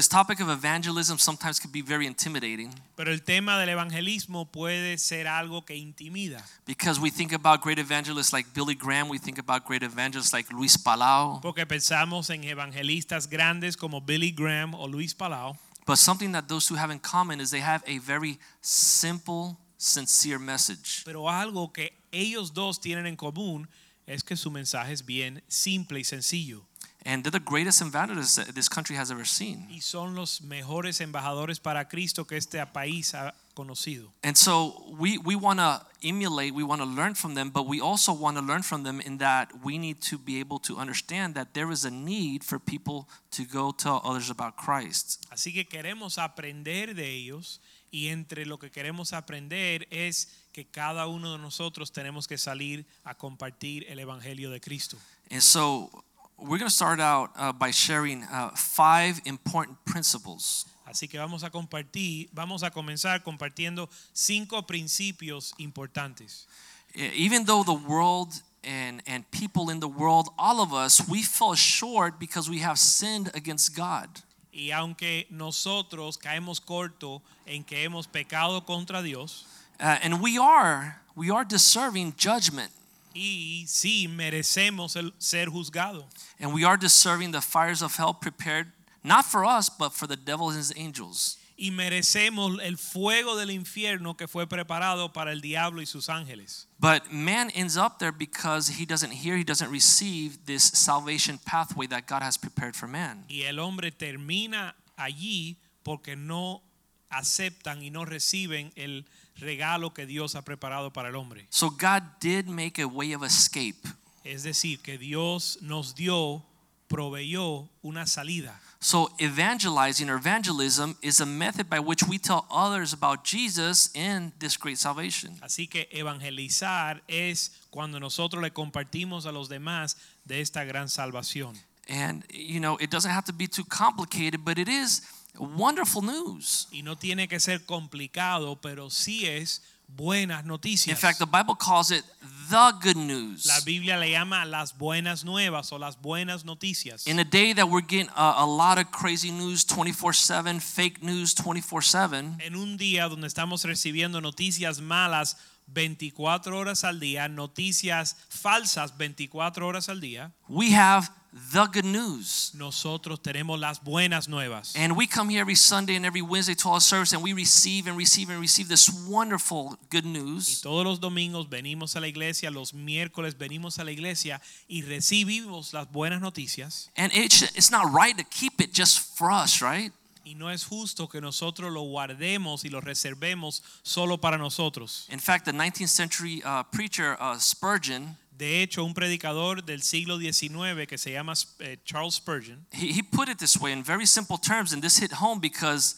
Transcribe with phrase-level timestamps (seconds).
[0.00, 4.96] This topic of evangelism sometimes can be very intimidating Pero el tema del evangelismo puede
[4.96, 9.38] ser algo que intimida, because we think about great evangelists like Billy Graham, we think
[9.38, 14.86] about great evangelists like Luis Palau, porque pensamos en evangelistas grandes como Billy Graham o
[14.86, 18.38] Luis Palau, but something that those two have in common is they have a very
[18.62, 21.02] simple, sincere message.
[21.04, 23.68] pero algo que ellos dos tienen en común
[24.06, 26.69] es que su mensaje es bien simple y sencillo.
[27.04, 29.66] And they're the greatest ambassadors that this country has ever seen.
[29.70, 34.12] Y son los mejores embajadores para Cristo que este país ha conocido.
[34.22, 37.80] And so we, we want to emulate, we want to learn from them, but we
[37.80, 41.34] also want to learn from them in that we need to be able to understand
[41.34, 45.26] that there is a need for people to go tell others about Christ.
[45.30, 47.60] Así que queremos aprender de ellos
[47.90, 52.84] y entre lo que queremos aprender es que cada uno de nosotros tenemos que salir
[53.04, 54.96] a compartir el evangelio de Cristo.
[55.30, 56.04] And so
[56.40, 61.44] we're going to start out uh, by sharing uh, five important principles Así que vamos
[61.44, 66.48] a compartir, vamos a comenzar compartiendo cinco principios importantes.
[66.96, 71.54] Even though the world and, and people in the world, all of us, we fall
[71.54, 74.08] short because we have sinned against God.
[74.52, 79.44] Y aunque nosotros caemos corto en que hemos pecado contra Dios,
[79.80, 82.70] Uh, and we are, we are deserving judgment.
[83.14, 86.06] Y sí merecemos el ser juzgado,
[86.38, 88.72] And we are deserving the fires of hell prepared
[89.02, 91.36] not for us, but for the devil and his angels.
[91.62, 96.66] y merecemos el fuego del infierno que fue preparado para el diablo y sus ángeles.
[96.78, 101.86] But man ends up there because he doesn't hear, he doesn't receive this salvation pathway
[101.88, 103.24] that God has prepared for man.
[103.28, 106.62] Y el hombre termina allí porque no
[107.10, 109.04] aceptan y no reciben el
[109.40, 111.46] regalo que Dios ha preparado para el hombre.
[111.50, 113.88] So God did make a way of escape.
[114.24, 116.44] Es decir, que Dios nos dio,
[116.88, 118.60] proveyó una salida.
[118.82, 124.32] So evangelizing or evangelism is a method by which we tell others about Jesus and
[124.38, 125.38] this great salvation.
[125.42, 131.58] Así que evangelizar es cuando nosotros le compartimos a los demás de esta gran salvación.
[131.88, 135.02] And you know, it doesn't have to be too complicated, but it is
[135.38, 136.68] wonderful news.
[136.70, 139.62] Y no tiene que ser complicado, pero sí es
[139.96, 140.44] buenas
[140.86, 142.04] In fact, the Bible calls it
[142.48, 143.46] the good news.
[143.46, 147.06] La Biblia le llama las buenas nuevas o las buenas noticias.
[147.06, 151.34] In a day that we're getting a, a lot of crazy news 24/7, fake news
[151.34, 155.36] 24/7, En un día donde estamos recibiendo noticias malas
[155.66, 162.52] 24 horas al día, noticias falsas 24 horas al día, we have the good news.
[162.54, 164.74] nosotros tenemos las buenas nuevas.
[164.76, 167.86] And we come here every Sunday and every Wednesday to our service and we receive
[167.86, 170.60] and receive and receive this wonderful good Y news.
[170.60, 175.72] todos los domingos venimos a la iglesia, los miércoles venimos a la iglesia y recibimos
[175.72, 176.88] las buenas noticias.
[176.96, 179.92] And it it's not right to keep it just for us, right?
[180.24, 185.06] Y no es justo que nosotros lo guardemos y lo reservemos solo para nosotros.
[185.10, 190.18] In fact, the 19th century uh, preacher uh, Spurgeon, De hecho, un predicador del siglo
[190.18, 194.06] XIX que se llama eh, Charles Spurgeon, he, he put it this way in very
[194.06, 195.96] simple terms, and this hit home because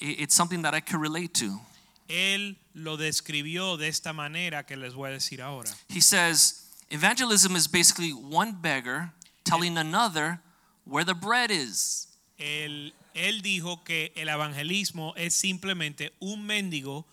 [0.00, 1.60] i- it's something that I could relate to.
[2.08, 5.70] él lo describió de esta manera que les voy a decir ahora.
[5.90, 9.12] He says, evangelism is basically one beggar
[9.44, 10.40] telling another
[10.86, 12.08] where the bread is.
[12.38, 17.04] Él, él dijo que el evangelismo es simplemente un mendigo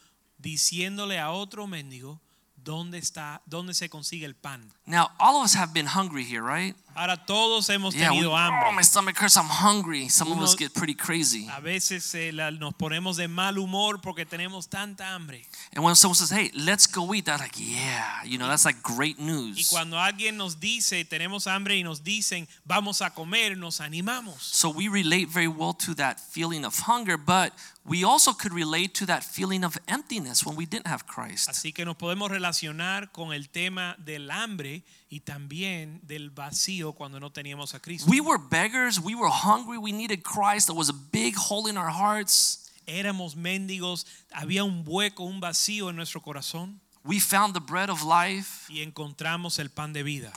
[0.41, 2.19] diciéndole a otro mendigo
[2.63, 4.71] dónde está, dónde se consigue el pan.
[4.85, 6.75] Now, all of us have been hungry here, right?
[7.01, 10.07] Ahora todos hemos Yeah, we, tenido oh, my stomach hurts, I'm hungry.
[10.07, 11.47] Some of us get pretty crazy.
[11.51, 15.43] A veces eh, la- nos ponemos de mal humor porque tenemos tanta hambre.
[15.73, 18.83] And when someone says, hey, let's go eat, they're like, yeah, you know, that's like
[18.83, 23.57] great news." Y cuando alguien nos dice, tenemos hambre y nos dicen, vamos a comer,
[23.57, 24.39] nos animamos.
[24.39, 27.51] So we relate very well to that feeling of hunger, but
[27.83, 31.49] we also could relate to that feeling of emptiness when we didn't have Christ.
[31.49, 37.19] Así que nos podemos relacionar con el tema del hambre y también del vacío cuando
[37.19, 38.09] no teníamos a Cristo.
[38.09, 40.67] We were beggars, we were hungry, we needed Christ.
[40.67, 42.71] There was a big hole in our hearts.
[42.87, 48.03] Éramos mendigos, había un hueco, un vacío en nuestro corazón We found the bread of
[48.03, 48.71] life.
[48.71, 50.31] y encontramos el pan de vida.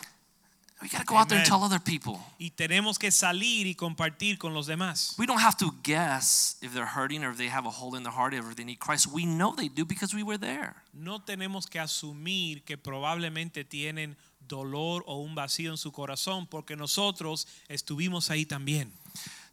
[0.83, 1.61] We got to go out there and Amen.
[1.61, 2.19] tell other people.
[2.39, 5.15] Y tenemos que salir y compartir con los demás.
[5.17, 8.03] We don't have to guess if they're hurting or if they have a hole in
[8.03, 9.07] their heart or if they need Christ.
[9.07, 10.75] We know they do because we were there.
[10.93, 14.17] No tenemos que asumir que probablemente tienen
[14.49, 18.93] dolor o un vacío en su corazón porque nosotros estuvimos ahí también.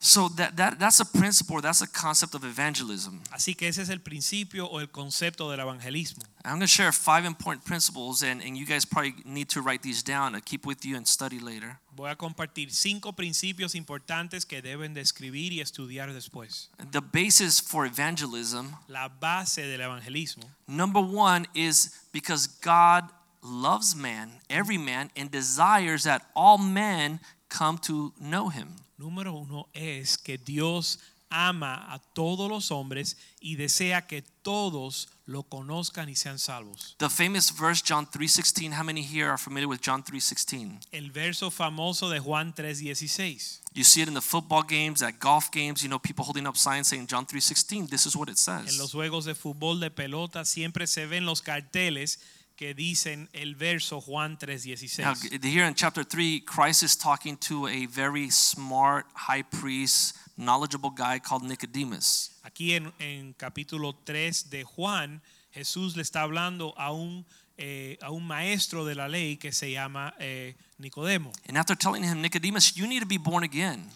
[0.03, 3.21] So that, that that's a principle, that's a concept of evangelism.
[3.31, 6.23] Así que ese es el principio o el concepto del evangelismo.
[6.43, 9.83] I'm going to share five important principles, and, and you guys probably need to write
[9.83, 11.77] these down to keep with you and study later.
[11.95, 16.69] Voy a compartir cinco principios importantes que deben de escribir y estudiar después.
[16.91, 23.03] The basis for evangelism, La base del evangelismo number one, is because God
[23.43, 28.75] loves man, every man, and desires that all men come to know him.
[28.97, 30.99] Número uno es que Dios
[31.31, 36.95] ama a todos los hombres y desea que todos lo conozcan y sean salvos.
[36.99, 40.79] The famous verse John 3:16, how many here are familiar with John 3:16?
[40.91, 43.61] El verso famoso de Juan 3:16.
[43.73, 46.57] You see it in the football games, at golf games, you know, people holding up
[46.57, 48.73] signs saying John 3:16, this is what it says.
[48.73, 52.19] En los juegos de fútbol de pelota siempre se ven los carteles
[52.61, 55.41] que dicen el verso Juan 3:16.
[55.43, 61.19] here in chapter 3, Christ is talking to a very smart high priest, knowledgeable guy
[61.19, 62.29] called Nicodemus.
[62.43, 67.25] Aquí en, en capítulo 3 de Juan, Jesús le está hablando a un,
[67.57, 71.31] eh, a un maestro de la ley que se llama eh, Nicodemo.
[71.47, 73.89] And after telling him, Nicodemus, you need to be born again,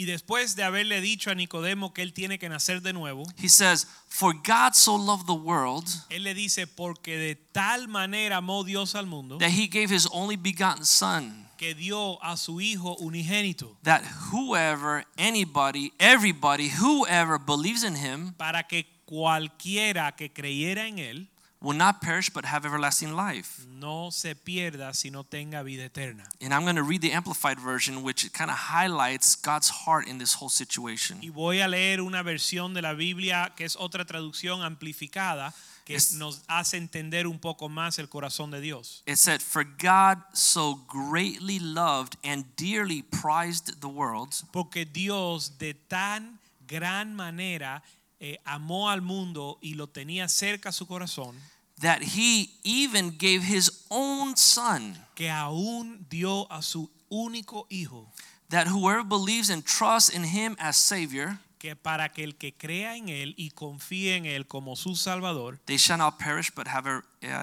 [0.00, 3.50] Y después de haberle dicho a Nicodemo que él tiene que nacer de nuevo, he
[3.50, 8.64] says, For God so loved the world él le dice, porque de tal manera amó
[8.64, 12.96] Dios al mundo, that he gave his only begotten Son, que dio a su Hijo
[12.96, 14.02] unigénito, that
[14.32, 21.28] whoever, anybody, everybody, whoever believes in him para que cualquiera que creyera en él
[21.62, 23.66] will not perish but have everlasting life.
[23.78, 26.24] no se pierda, sino tenga vida eterna.
[26.40, 30.18] And I'm going to read the Amplified Version, which kind of highlights God's heart in
[30.18, 31.18] this whole situation.
[31.22, 35.52] Y voy a leer una versión de la Biblia que es otra traducción amplificada
[35.84, 39.02] que Es- nos hace entender un poco más el corazón de Dios.
[39.06, 45.74] It said, For God so greatly loved and dearly prized the world Porque Dios de
[45.74, 47.82] tan gran manera
[48.20, 51.36] eh, amó al mundo y lo tenía cerca a su corazón,
[51.80, 58.06] that he even gave his own Son, que aún dio a su único Hijo,
[58.50, 62.96] that whoever believes and trusts in him as Savior, que para que el que crea
[62.96, 66.86] en Él y confíe en Él como su Salvador, they shall not perish but have
[66.86, 67.02] uh,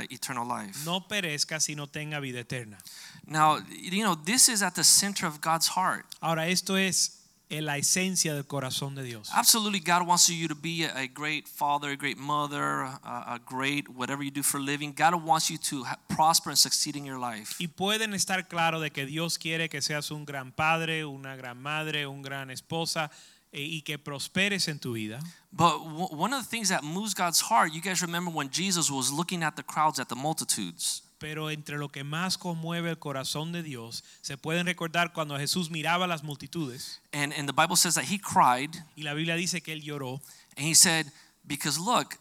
[0.09, 0.85] eternal life.
[0.85, 2.77] no perezca, sino tenga vida eterna.
[3.25, 6.05] Now, you know, this is at the center of God's heart.
[6.21, 7.16] Ahora, esto es
[7.49, 9.29] en la esencia del corazón de Dios.
[9.33, 13.87] Absolutely, God wants you to be a, great father, a great mother, a, a great
[13.89, 14.93] whatever you do for a living.
[14.93, 17.55] God wants you to prosper and succeed in your life.
[17.59, 21.61] Y pueden estar claro de que Dios quiere que seas un gran padre, una gran
[21.61, 23.09] madre, un gran esposa
[23.53, 25.19] eh, y que prosperes en tu vida.
[25.53, 25.79] But
[26.11, 29.41] one of the things that moves God's heart, you guys remember when Jesus was looking
[29.41, 31.01] at the crowds, at the multitudes.
[31.19, 35.71] Pero entre lo que más conmueve el corazón de Dios, se pueden recordar cuando Jesús
[35.71, 39.35] miraba a las multitudes And, and the Bible says that he cried y la Biblia
[39.35, 40.21] dice que él lloró
[40.55, 41.11] and he said,
[41.45, 42.17] Because look,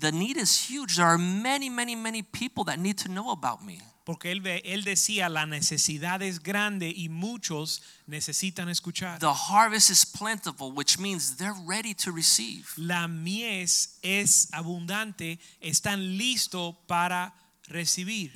[0.00, 0.96] the need is huge.
[0.96, 3.80] There are many, many, many people that need to know about me.
[4.04, 9.18] porque él, él decía la necesidad es grande y muchos necesitan escuchar.
[9.18, 12.66] The harvest is plentiful, which means they're ready to receive.
[12.76, 17.43] La mies es abundante, están listos para recibir,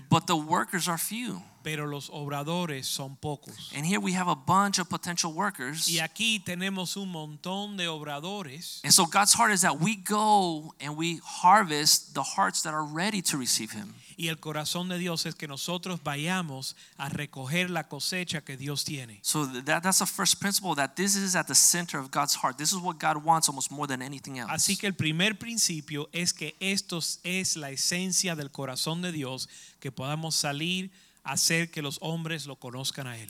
[0.08, 1.42] But the workers are few.
[1.68, 3.70] Pero los obradores son pocos.
[3.76, 5.86] And here we have a bunch of potential workers.
[5.86, 8.80] Y aquí tenemos un montón de obradores.
[8.84, 12.84] And so God's heart is that we go and we harvest the hearts that are
[12.84, 13.94] ready to receive Him.
[14.16, 18.84] Y el corazón de Dios es que nosotros vayamos a recoger la cosecha que Dios
[18.84, 19.20] tiene.
[19.20, 22.56] So that, that's the first principle that this is at the center of God's heart.
[22.56, 24.50] This is what God wants almost more than anything else.
[24.50, 29.50] Así que el primer principio es que esto es la esencia del corazón de Dios,
[29.80, 30.90] que podamos salir
[31.32, 33.28] hacer que los hombres lo conozcan a Él.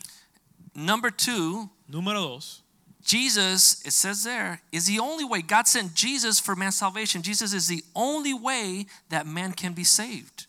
[0.75, 2.63] Number two, Número dos,
[3.03, 5.41] Jesus, it says there, is the only way.
[5.41, 7.23] God sent Jesus for man's salvation.
[7.23, 10.47] Jesus is the only way that man can be saved.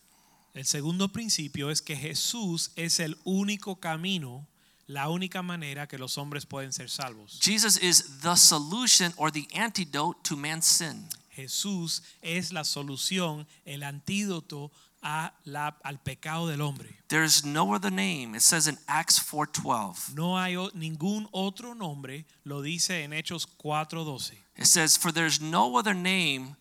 [0.52, 4.46] el segundo principio es que Jesús es el único camino,
[4.86, 7.38] la única manera que los hombres pueden ser salvos.
[7.40, 11.08] Jesus is the solution or the antidote to man's sin.
[11.30, 16.96] Jesús es la solución, el antídoto a la- al pecado del hombre.
[17.08, 18.34] There's no other name.
[18.36, 20.14] It says in Acts 4:12.
[20.14, 24.34] No hay o- ningún otro nombre, lo dice en Hechos 4:12.
[24.56, 26.56] It says, For there's no other name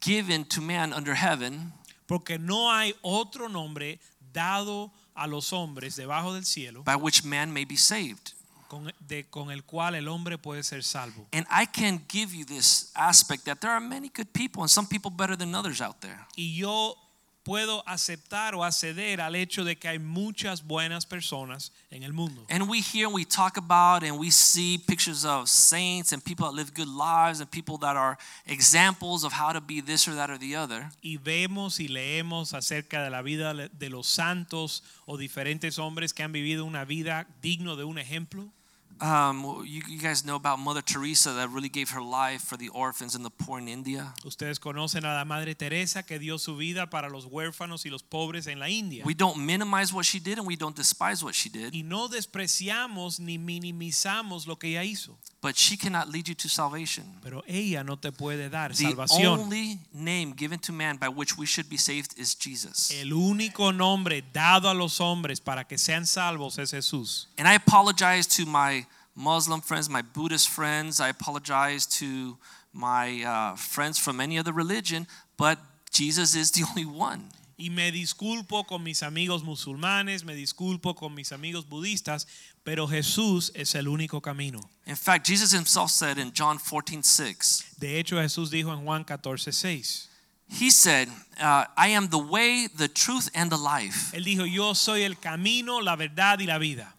[0.00, 1.72] given to man under heaven
[2.06, 4.00] Porque no hay otro nombre
[4.32, 8.32] dado a los hombres debajo del cielo by which man may be saved.
[8.68, 11.26] con, de- con el cual el hombre puede ser salvo.
[11.32, 14.86] And I can give you this aspect that there are many good people and some
[14.86, 16.24] people better than others out there.
[16.38, 16.96] Y yo
[17.42, 22.44] puedo aceptar o acceder al hecho de que hay muchas buenas personas en el mundo.
[22.48, 26.46] And we hear and we talk about and we see pictures of saints and people
[26.46, 30.14] that live good lives and people that are examples of how to be this or
[30.14, 30.90] that or the other.
[31.02, 36.22] Y vemos y leemos acerca de la vida de los santos o diferentes hombres que
[36.22, 38.52] han vivido una vida digno de un ejemplo.
[39.00, 42.68] Um, you, you guys know about Mother Teresa that really gave her life for the
[42.68, 44.12] orphans and the poor in India.
[44.24, 48.02] Ustedes conocen a la Madre Teresa que dio su vida para los huérfanos y los
[48.02, 49.02] pobres en la India.
[49.06, 52.08] We don't minimize what she did and we don't despise what she did, Y no
[52.08, 55.18] despreciamos ni minimizamos lo que ella hizo.
[55.42, 57.04] But she cannot lead you to salvation.
[57.22, 59.40] Pero ella no te puede dar The salvación.
[59.40, 62.90] only name given to man by which we should be saved is Jesus.
[62.90, 67.26] El único nombre dado a los hombres para que sean salvos es Jesús.
[67.38, 71.00] And I apologize to my Muslim friends, my Buddhist friends.
[71.00, 72.36] I apologize to
[72.72, 75.06] my uh, friends from any other religion,
[75.36, 75.58] but
[75.90, 77.30] Jesus is the only one.
[77.58, 82.26] Y me disculpo con mis amigos musulmanes, me disculpo con mis amigos budistas,
[82.64, 84.60] pero Jesús es el único camino.
[84.86, 89.04] In fact, Jesus himself said in John 14, 6, De hecho, Jesús dijo en Juan
[89.04, 90.08] 14, 6.
[90.48, 91.08] He said,
[91.40, 94.12] uh, I am the way, the truth, and the life.
[94.12, 96.92] Él dijo, yo soy el camino, la verdad y la vida.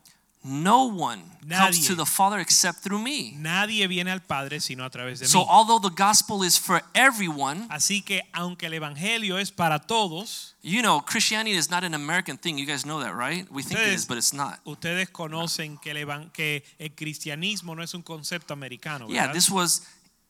[0.44, 3.36] No one comes to the Father except through me.
[3.38, 5.46] Nadie viene al Padre sino a través de So, mí.
[5.48, 10.82] although the gospel is for everyone, Así que aunque el evangelio es para todos, you
[10.82, 12.58] know, Christianity is not an American thing.
[12.58, 13.46] You guys know that, right?
[13.52, 14.60] We think it is, but it's not.
[14.66, 19.08] ustedes conocen que el, que el cristianismo no es un concepto americano.
[19.10, 19.82] Yeah, this was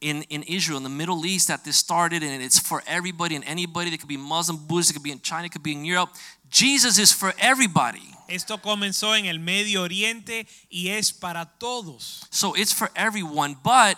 [0.02, 3.46] in, in Israel, in the Middle East, that this started, and it's for everybody and
[3.46, 3.94] anybody.
[3.94, 6.10] It could be Muslim, Buddhist, it could be in China, it could be in Europe.
[6.50, 8.14] Jesus is for everybody.
[8.32, 12.26] Esto comenzó en el Medio Oriente y es para todos.
[12.30, 13.98] So it's for everyone, but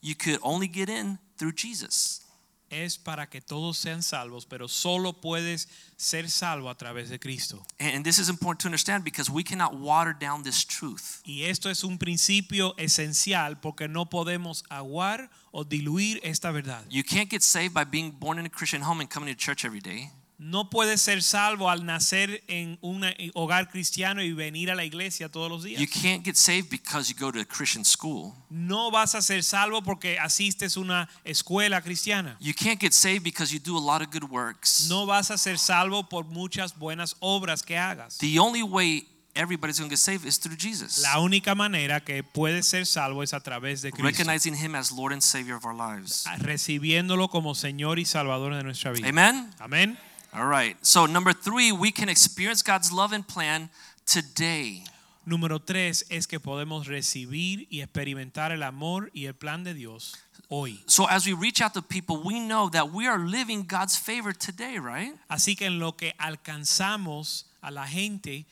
[0.00, 2.22] you could only get in through Jesus.
[2.70, 7.62] Es para que todos sean salvos, pero solo puedes ser salvo a través de Cristo.
[7.78, 11.20] And, this is important to understand because we cannot water down this truth.
[11.26, 16.84] Y esto es un principio esencial porque no podemos aguar o diluir esta verdad.
[16.88, 19.64] You can't get saved by being born in a Christian home and coming to church
[19.64, 20.12] every day.
[20.42, 23.04] No puedes ser salvo al nacer en un
[23.34, 25.78] hogar cristiano y venir a la iglesia todos los días.
[25.78, 28.32] You can't get saved because you go to a Christian school.
[28.48, 32.38] No vas a ser salvo porque asistes a una escuela cristiana.
[32.40, 34.88] You can't get saved because you do a lot of good works.
[34.88, 38.16] No vas a ser salvo por muchas buenas obras que hagas.
[38.16, 41.02] The only way everybody's going to get saved is through Jesus.
[41.02, 44.08] La única manera que puedes ser salvo es a través de Cristo.
[44.08, 46.24] Recognizing Him as Lord and Savior of our lives.
[46.38, 49.06] Recibiéndolo como Señor y Salvador de nuestra vida.
[49.06, 49.50] Amen?
[49.58, 49.98] Amén.
[50.32, 50.76] All right.
[50.86, 53.68] So, number three, we can experience God's love and plan
[54.06, 54.84] today.
[55.26, 60.14] Número tres es que podemos recibir y experimentar el amor y el plan de Dios
[60.48, 60.80] hoy.
[60.86, 64.32] So, as we reach out to people, we know that we are living God's favor
[64.32, 65.14] today, right?
[65.28, 68.46] Así que en lo que alcanzamos a la gente,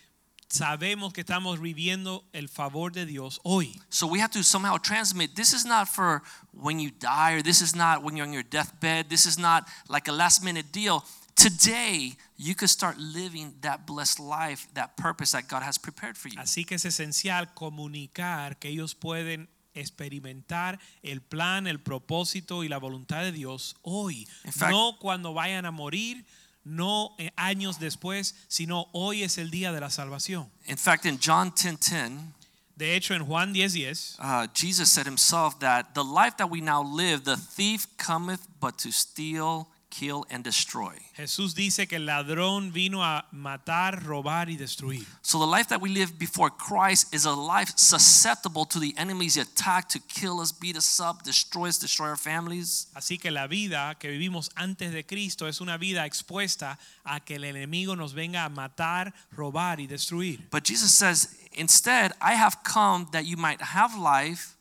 [0.49, 3.81] sabemos que estamos viviendo el favor de Dios hoy.
[3.89, 7.63] So, we have to somehow transmit this is not for when you die, or this
[7.63, 11.05] is not when you're on your deathbed, this is not like a last minute deal.
[11.39, 16.29] Today, you could start living that blessed life, that purpose that God has prepared for
[16.29, 16.41] you.
[16.41, 22.79] Así que es esencial comunicar que ellos pueden experimentar el plan, el propósito y la
[22.79, 24.27] voluntad de Dios hoy.
[24.51, 26.25] Fact- no cuando vayan a morir,
[26.65, 30.51] no eh, años después, sino hoy es el día de la salvación.
[30.67, 32.35] In fact, in John 10 10,
[32.77, 36.61] De hecho, en Juan 10:10 10, uh, Jesus said himself that the life that we
[36.61, 40.95] now live, the thief cometh but to steal, kill, and destroy.
[41.17, 45.05] Jesús dice que el ladrón vino a matar, robar y destruir.
[45.23, 49.37] So the life that we live before Christ is a life susceptible to the enemy's
[49.37, 52.89] attack to kill us, beat us up, destroy us, destroy our families.
[52.95, 57.37] Así que la vida que vivimos antes de Cristo es una vida expuesta a que
[57.37, 60.49] el enemigo nos venga a matar, robar y destruir.
[60.51, 64.57] But Jesus says, instead, I have come that you might have life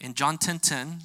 [0.00, 0.98] in John 10 10.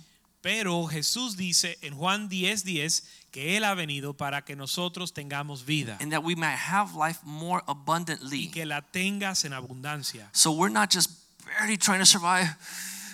[0.46, 3.03] Pero Jesús dice en Juan 10:10 10,
[3.36, 7.20] que Él ha venido para que nosotros tengamos vida and that we might have life
[7.24, 8.48] more y abundantly.
[8.50, 10.30] que la tengas en abundancia.
[10.32, 11.10] So we're not just
[11.46, 12.56] barely trying to survive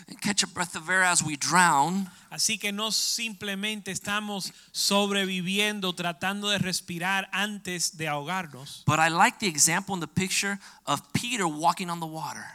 [0.08, 2.08] and catch a breath of air as we drown.
[2.30, 9.40] Así que no simplemente estamos sobreviviendo tratando de respirar antes de ahogarnos, But I like
[9.40, 12.46] the example in the picture of Peter walking on the water.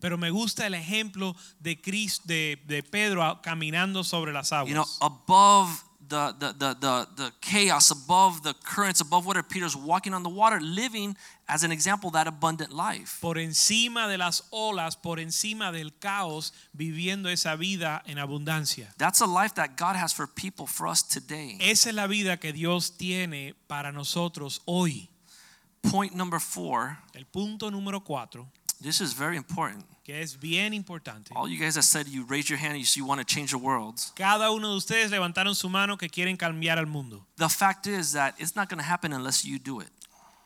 [0.00, 4.70] pero me gusta el ejemplo de, Cristo, de, de Pedro caminando sobre las aguas.
[4.70, 5.68] You know, above
[6.08, 9.46] the, the, the, the, the chaos, above the currents, above whatever.
[9.46, 11.16] Peter's walking on the water, living
[11.48, 13.18] as an example that abundant life.
[13.20, 18.88] Por encima de las olas, por encima del caos, viviendo esa vida en abundancia.
[18.98, 21.58] That's a life that God has for people for us today.
[21.60, 25.08] Esa es la vida que Dios tiene para nosotros hoy.
[25.82, 26.98] Point number four.
[27.14, 28.48] El punto número cuatro,
[28.80, 29.84] This is very important.
[30.04, 31.32] Que es bien importante.
[31.34, 33.58] All you guys that said you raise your hand, you, you want to change the
[33.58, 34.00] world.
[34.14, 37.24] Cada uno de ustedes levantaron su mano que quieren cambiar al mundo.
[37.36, 39.90] The fact is that it's not going to happen unless you do it.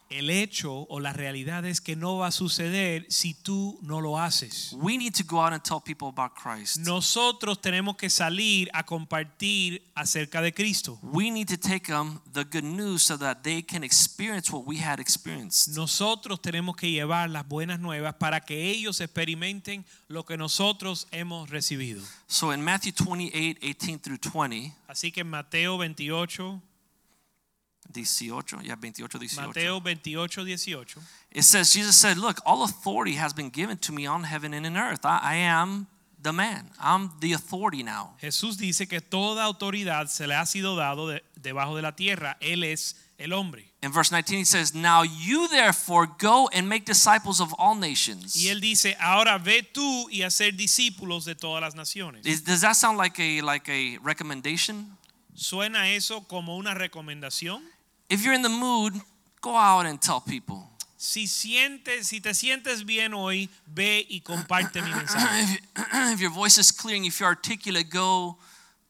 [0.08, 4.20] El hecho o la realidad es que no va a suceder si tú no lo
[4.20, 4.72] haces.
[4.78, 6.78] We need to go out and tell people about Christ.
[6.78, 10.98] Nosotros tenemos que salir a compartir acerca de Cristo.
[11.02, 14.78] We need to take them the good news so that they can experience what we
[14.78, 15.74] had experienced.
[15.76, 21.50] Nosotros tenemos que llevar las buenas nuevas para que ellos experimenten lo que nosotros hemos
[21.50, 22.02] recibido.
[22.28, 26.62] So in Matthew 28, 18 through 20, Así que en Mateo 28,
[27.96, 29.46] 18, yeah, 28, 18.
[29.46, 30.84] Mateo 28, 18,
[31.32, 34.66] It says, Jesus said, Look, all authority has been given to me on heaven and
[34.66, 35.04] in earth.
[35.04, 35.86] I, I am
[36.22, 38.14] the man, I'm the authority now.
[38.20, 42.36] Jesús dice que toda autoridad se le ha sido dado de- debajo de la tierra.
[42.40, 43.70] Él es el hombre.
[43.82, 48.34] In verse 19, he says, Now you therefore go and make disciples of all nations.
[48.34, 52.24] Y él dice, ahora ve tú y hacer discípulos de todas las naciones.
[52.44, 54.96] Does that sound like a like a recommendation?
[55.34, 57.62] ¿Suena eso como una recomendación?
[58.08, 58.94] If you're in the mood,
[59.40, 60.70] go out and tell people.
[60.96, 65.60] Si sientes, si te sientes bien hoy, ve y comparte mi mensaje.
[66.12, 68.38] if, your voice is clear and if you're articulate, go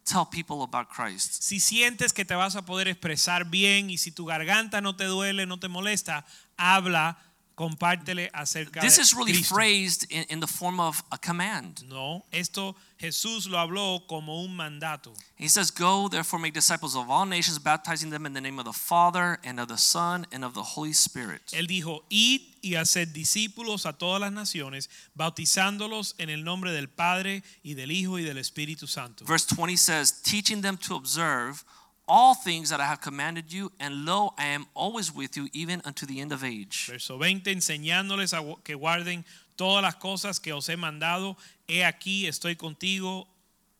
[0.04, 1.42] tell people about Christ.
[1.42, 5.04] Si sientes que te vas a poder expresar bien y si tu garganta no te
[5.04, 6.24] duele, no te molesta,
[6.56, 7.18] habla,
[7.56, 9.54] compártele acerca This is really Cristo.
[9.56, 11.82] phrased in, in the form of a command.
[11.88, 15.12] No, esto Jesús lo habló como un mandato.
[15.36, 18.64] He says, Go, therefore, make disciples of all nations, baptizing them in the name of
[18.64, 21.42] the Father, and of the Son, and of the Holy Spirit.
[21.52, 26.88] Él dijo, id y haced discípulos a todas las naciones, bautizándolos en el nombre del
[26.88, 29.24] Padre y del Hijo y del Espíritu Santo.
[29.24, 31.64] Verse 20 says, Teaching them to observe
[32.08, 35.80] all things that I have commanded you, and lo, I am always with you, even
[35.84, 36.86] unto the end of age.
[36.88, 39.24] Verso 20, enseñándoles a que guarden
[39.56, 41.36] todas las cosas que os he mandado.
[41.68, 43.26] He aquí, estoy contigo,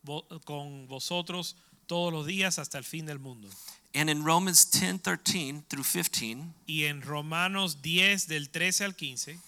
[0.05, 1.55] vo- con vosotros
[1.87, 3.47] todos los días hasta el fin del mundo.
[3.95, 9.39] And in Romans 10 13 through 15, Y en Romanos 10, del 13 al 15,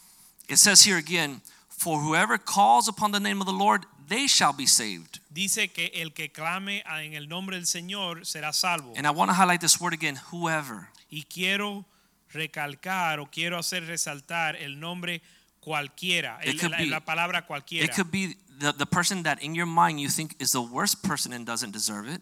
[0.48, 4.54] it says here again, For whoever calls upon the name of the Lord, they shall
[4.54, 5.20] be saved.
[5.30, 8.94] dice que el que clame en el nombre del Señor será salvo.
[8.98, 10.90] And I want to highlight this word again whoever.
[11.10, 11.86] Y quiero
[12.34, 15.22] recalcar o quiero hacer resaltar el nombre
[15.62, 17.86] cualquiera, el- It could la, be- la palabra cualquiera.
[17.86, 21.02] It could be the, the person that in your mind you think is the worst
[21.04, 22.22] person and doesn't deserve it.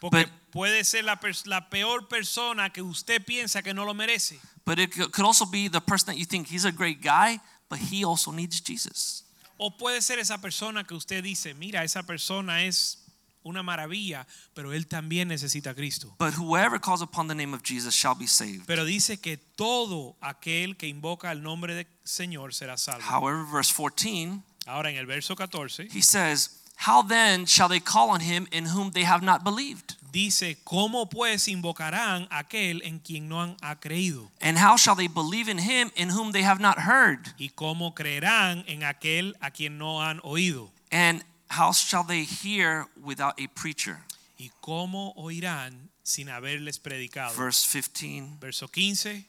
[0.00, 4.38] Porque but- puede ser la, la peor persona que usted piensa que no lo merece.
[4.64, 7.78] But it could also be the person that you think he's a great guy, but
[7.78, 9.24] he also needs Jesus.
[9.64, 12.98] O puede ser esa persona que usted dice, mira, esa persona es
[13.44, 16.16] una maravilla, pero él también necesita a Cristo.
[16.18, 18.66] But whoever calls upon the name of Jesus shall be saved.
[18.66, 23.04] Pero dice que todo aquel que invoca el nombre del Señor será salvo.
[23.08, 28.10] However, verse 14, Ahora en el verso 14 he says, How then shall they call
[28.10, 29.94] on him in whom they have not believed?
[30.12, 34.30] Dice, ¿cómo pues invocarán aquel en quien no han ha creído?
[34.40, 37.34] And how shall they believe in him in whom they have not heard?
[37.38, 40.70] ¿Y cómo creerán en aquel a quien no han oído?
[40.90, 44.00] And how shall they hear without a preacher?
[44.38, 47.34] ¿Y cómo oirán sin haberles predicado?
[47.36, 48.38] Verse 15.
[48.40, 49.24] Verso 15.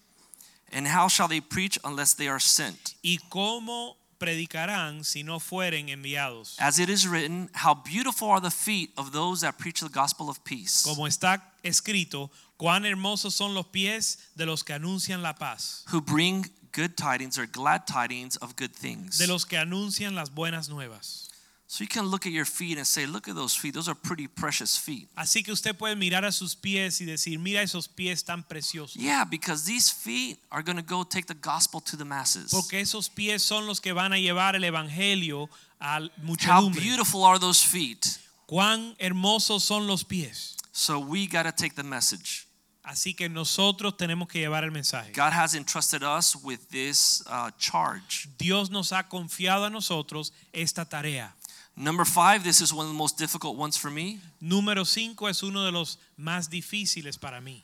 [0.71, 2.95] And how shall they preach unless they are sent?
[3.03, 6.55] ¿Y cómo predicarán si no fueren enviados?
[6.59, 10.29] As it is written, how beautiful are the feet of those that preach the gospel
[10.29, 15.33] of peace, Como está escrito, cuán hermosos son los pies de los que anuncian la
[15.33, 19.17] paz, who bring good tidings or glad tidings of good things.
[19.17, 21.29] de los que anuncian las buenas nuevas.
[21.73, 23.73] So you can look at your feet and say, look at those feet.
[23.73, 25.09] Those are pretty precious feet.
[25.17, 28.95] Así que usted puede mirar a sus pies y decir, mira esos pies tan preciosos.
[28.95, 32.51] Yeah, because these feet are going to go take the gospel to the masses.
[32.51, 35.49] Porque esos pies son los que van a llevar el evangelio
[35.81, 36.07] a
[36.45, 38.19] How beautiful are those feet?
[38.47, 40.55] Cuán hermosos son los pies.
[40.73, 42.45] So we got to take the message.
[42.83, 45.11] Así que nosotros tenemos que llevar el mensaje.
[45.13, 48.27] God has entrusted us with this uh, charge.
[48.37, 51.33] Dios nos ha confiado a nosotros esta tarea.
[51.75, 55.41] Number five, this is one of the most difficult ones for me Número 5 es
[55.41, 57.63] uno de los más difíciles para mí.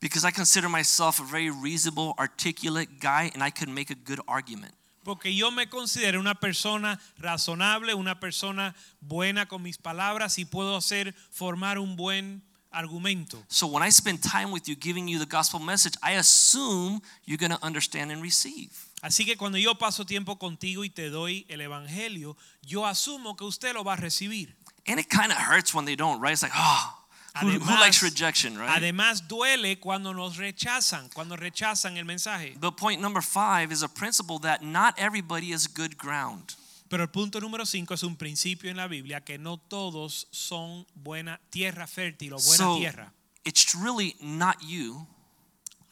[0.00, 4.20] because I consider myself a very reasonable, articulate guy and I could make a good
[4.28, 4.74] argument.
[5.04, 10.76] Porque yo me considero una persona razonable, una persona buena con mis palabras y puedo
[10.76, 12.42] hacer formar un buen
[12.72, 13.42] argumento.
[13.48, 17.38] So when I spend time with you giving you the gospel message, I assume you're
[17.38, 18.85] going to understand and receive.
[19.02, 23.44] Así que cuando yo paso tiempo contigo y te doy el evangelio, yo asumo que
[23.44, 24.56] usted lo va a recibir.
[24.86, 26.32] And it kind of hurts when they don't, right?
[26.32, 27.04] It's like, oh,
[27.40, 28.70] who, who Además- likes rejection, right?
[28.70, 32.56] Además duele cuando nos rechazan, cuando rechazan el mensaje.
[32.58, 36.54] But point number five is a principle that not everybody is good ground.
[36.88, 40.86] Pero el punto número 5 es un principio en la Biblia que no todos son
[40.94, 43.12] buena tierra fértil o buena So tierra.
[43.44, 45.04] it's really not you.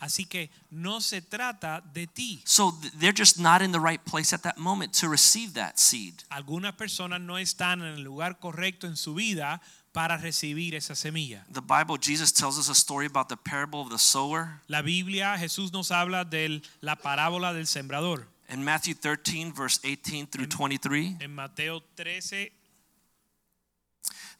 [0.04, 2.42] Así que no se trata de ti.
[2.44, 6.24] So they're just not in the right place at that moment to receive that seed.
[6.28, 9.62] Algunas personas no están en el lugar correcto en su vida
[9.94, 11.46] para recibir esa semilla.
[11.50, 14.60] The Bible, Jesus tells us a story about the parable of the sower.
[14.68, 18.26] La Biblia, Jesús nos habla de la parábola del sembrador.
[18.50, 22.50] In Matthew 13, verse 18 through 23, En Mateo 13,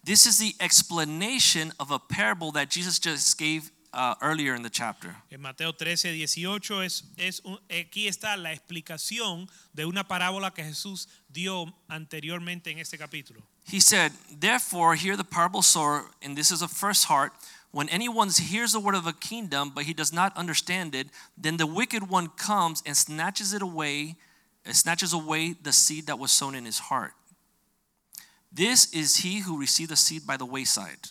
[0.04, 4.70] this is the explanation of a parable that Jesus just gave uh, earlier in the
[4.70, 5.14] chapter.
[5.30, 10.62] en Mateo 13, 18 es, es un- aquí está la explicación de una parábola que
[10.64, 13.42] Jesús dio anteriormente en este capítulo.
[13.66, 17.32] He said, Therefore, hear the parable sower, and this is a first heart.
[17.70, 21.56] When anyone hears the word of a kingdom, but he does not understand it, then
[21.56, 24.16] the wicked one comes and snatches it away,
[24.68, 27.14] uh, snatches away the seed that was sown in his heart.
[28.52, 31.10] This is he who received the seed by the wayside.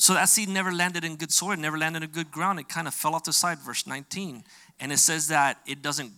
[0.00, 2.58] So that seed never landed in good soil, it never landed in good ground.
[2.58, 4.44] It kind of fell off the side, verse 19.
[4.80, 6.12] And it says that it doesn't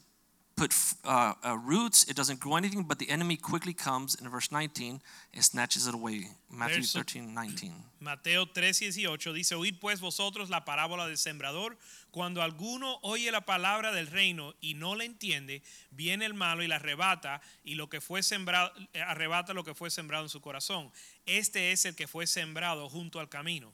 [0.55, 0.73] put
[1.05, 5.01] uh, uh, roots, it doesn't grow anything, but the enemy quickly comes in verse 19
[5.35, 6.29] and snatches it away.
[6.49, 7.73] Matthew Verso- 13, 19.
[7.99, 11.77] Mateo 13, 18 dice, oíd pues vosotros la parábola del sembrador,
[12.13, 16.69] cuando alguno oye la palabra del reino y no la entiende, viene el malo y
[16.69, 20.43] la arrebata y lo que fue sembrado, eh, arrebata lo que fue sembrado en su
[20.43, 20.93] corazón.
[21.25, 23.73] Este es el que fue sembrado junto al camino.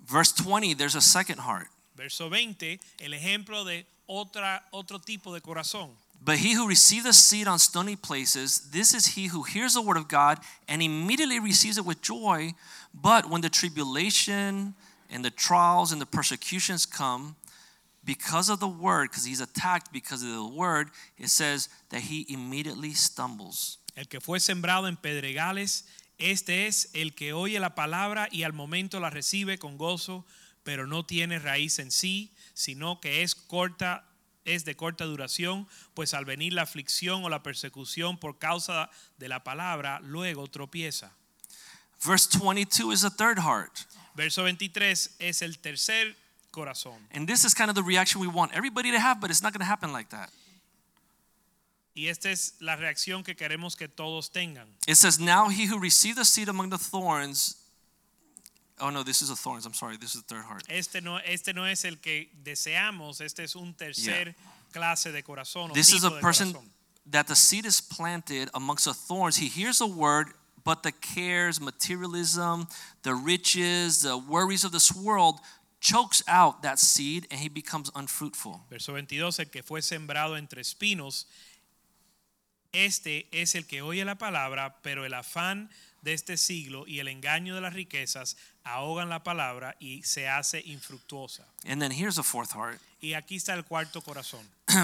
[0.00, 1.68] Verse 20, there's a second heart.
[1.94, 5.96] Verso 20, el ejemplo de otra, otro tipo de corazón.
[6.20, 9.82] But he who received the seed on stony places, this is he who hears the
[9.82, 12.54] word of God and immediately receives it with joy.
[12.92, 14.74] But when the tribulation
[15.08, 17.36] and the trials and the persecutions come,
[18.06, 22.24] because of the word, because he's attacked because of the word, it says that he
[22.28, 23.78] immediately stumbles.
[23.96, 25.84] El que fue sembrado en pedregales,
[26.18, 30.24] este es el que oye la palabra y al momento la recibe con gozo,
[30.62, 34.04] pero no tiene raíz en sí, sino que es corta
[34.44, 39.28] es de corta duración, pues al venir la aflicción o la persecución por causa de
[39.28, 41.12] la palabra, luego tropieza.
[42.04, 43.72] Verse 22 is the third heart.
[44.14, 46.16] Verso 23 es el tercer
[46.56, 46.96] corazón.
[47.12, 49.52] And this is kind of the reaction we want everybody to have, but it's not
[49.52, 50.30] going to happen like that.
[51.94, 54.66] Y esta es la reacción que queremos que todos tengan.
[54.86, 57.56] It says, Now he who received the seed among the thorns.
[58.78, 59.64] Oh, no, this is the thorns.
[59.64, 59.96] I'm sorry.
[59.96, 60.62] This is the third heart.
[60.68, 64.34] Este no, este no es el que deseamos, este es un tercer
[64.72, 65.72] clase de corazón.
[65.72, 66.68] This is a person corazón.
[67.10, 69.38] that the seed is planted amongst the thorns.
[69.38, 70.26] He hears the word,
[70.64, 72.66] but the cares, materialism,
[73.02, 75.40] the riches, the worries of this world
[75.80, 78.60] chokes out that seed and he becomes unfruitful.
[78.70, 81.26] Verso 22, el que fue sembrado entre espinos,
[82.72, 85.70] este es el que oye la palabra, pero el afán
[86.02, 90.62] de este siglo y el engaño de las riquezas ahogan la palabra y se hace
[90.64, 91.46] infructuosa.
[91.66, 92.80] And then here's a fourth heart.
[92.98, 94.40] Y aquí está el cuarto corazón.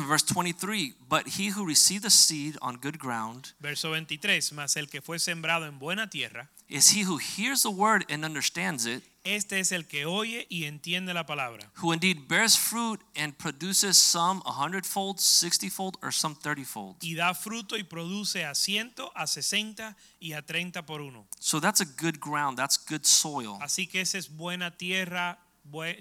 [0.07, 4.89] Verse 23 But he who received the seed on good ground Verso 23, mas el
[4.89, 9.03] que fue sembrado en buena tierra, is he who hears the word and understands it,
[9.25, 11.71] este es el que oye y entiende la palabra.
[11.81, 16.97] who indeed bears fruit and produces some a hundredfold, sixtyfold, or some thirtyfold.
[17.03, 21.27] Y da fruto y produce a ciento, a sesenta y a treinta por uno.
[21.39, 23.59] So that's a good ground, that's good soil.
[23.61, 25.39] Así que esa es buena tierra,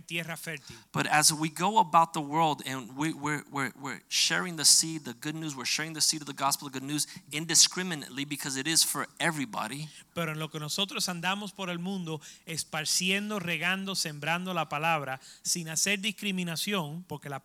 [0.07, 0.75] tierra fértil.
[0.91, 5.05] But as we go about the world and we, we're, we're, we're sharing the seed,
[5.05, 8.57] the good news, we're sharing the seed of the gospel, the good news indiscriminately because
[8.57, 9.87] it is for everybody.
[10.13, 15.69] Pero en lo que nosotros andamos por el mundo, esparciendo, regando, sembrando la palabra, sin
[15.69, 17.41] hacer discriminación, porque la,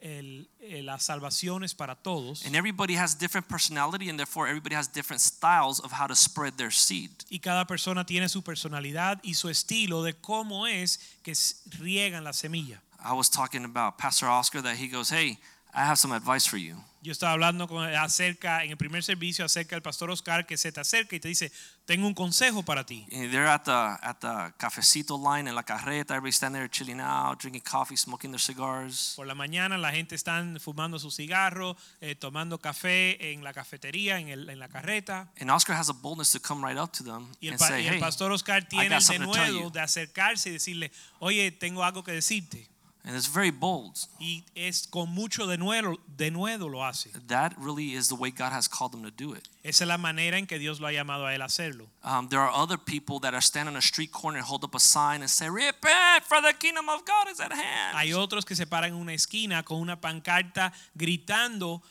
[0.00, 2.44] el- eh, la salvación es para todos.
[2.44, 6.54] And everybody has different personality and therefore everybody has different styles of how to spread
[6.56, 7.10] their seed.
[7.30, 11.32] Y cada persona tiene su personalidad y su estilo de cómo es que
[11.78, 12.80] riegan la semilla.
[13.06, 15.38] I was talking about Pastor Oscar that he goes, Hey,
[15.74, 16.76] I have some advice for you.
[17.02, 20.72] Yo estaba hablando con, acerca, en el primer servicio, acerca del pastor Oscar que se
[20.72, 21.52] te acerca y te dice,
[21.84, 23.06] tengo un consejo para ti.
[23.12, 26.14] And They're at the at the cafecito line in la carreta.
[26.14, 29.12] Everybody's standing there chilling out, drinking coffee, smoking their cigars.
[29.16, 34.18] Por la mañana la gente está fumando su cigarro, eh, tomando café en la cafetería,
[34.18, 35.28] en, el- en la carreta.
[35.38, 37.68] And Oscar has a boldness to come right up to them Y el, and pa-
[37.68, 40.52] say, y el "Hey," pastor Oscar tiene el something to tell denuedo de acercarse y
[40.52, 42.66] decirle, oye, tengo algo que decirte.
[43.04, 43.98] And it's very bold.
[44.18, 47.10] Y es con mucho denuedo, denuedo lo hace.
[47.28, 49.46] That really is the way God has called them to do it.
[49.62, 51.86] Esa es la manera en que Dios lo ha llamado a él hacerlo.
[52.02, 54.74] Um, there are other people that are standing on a street corner and hold up
[54.74, 58.46] a sign and say, "Repent, for the kingdom of God is at hand." Hay otros
[58.46, 61.82] que se paran en una esquina con una pancarta gritando,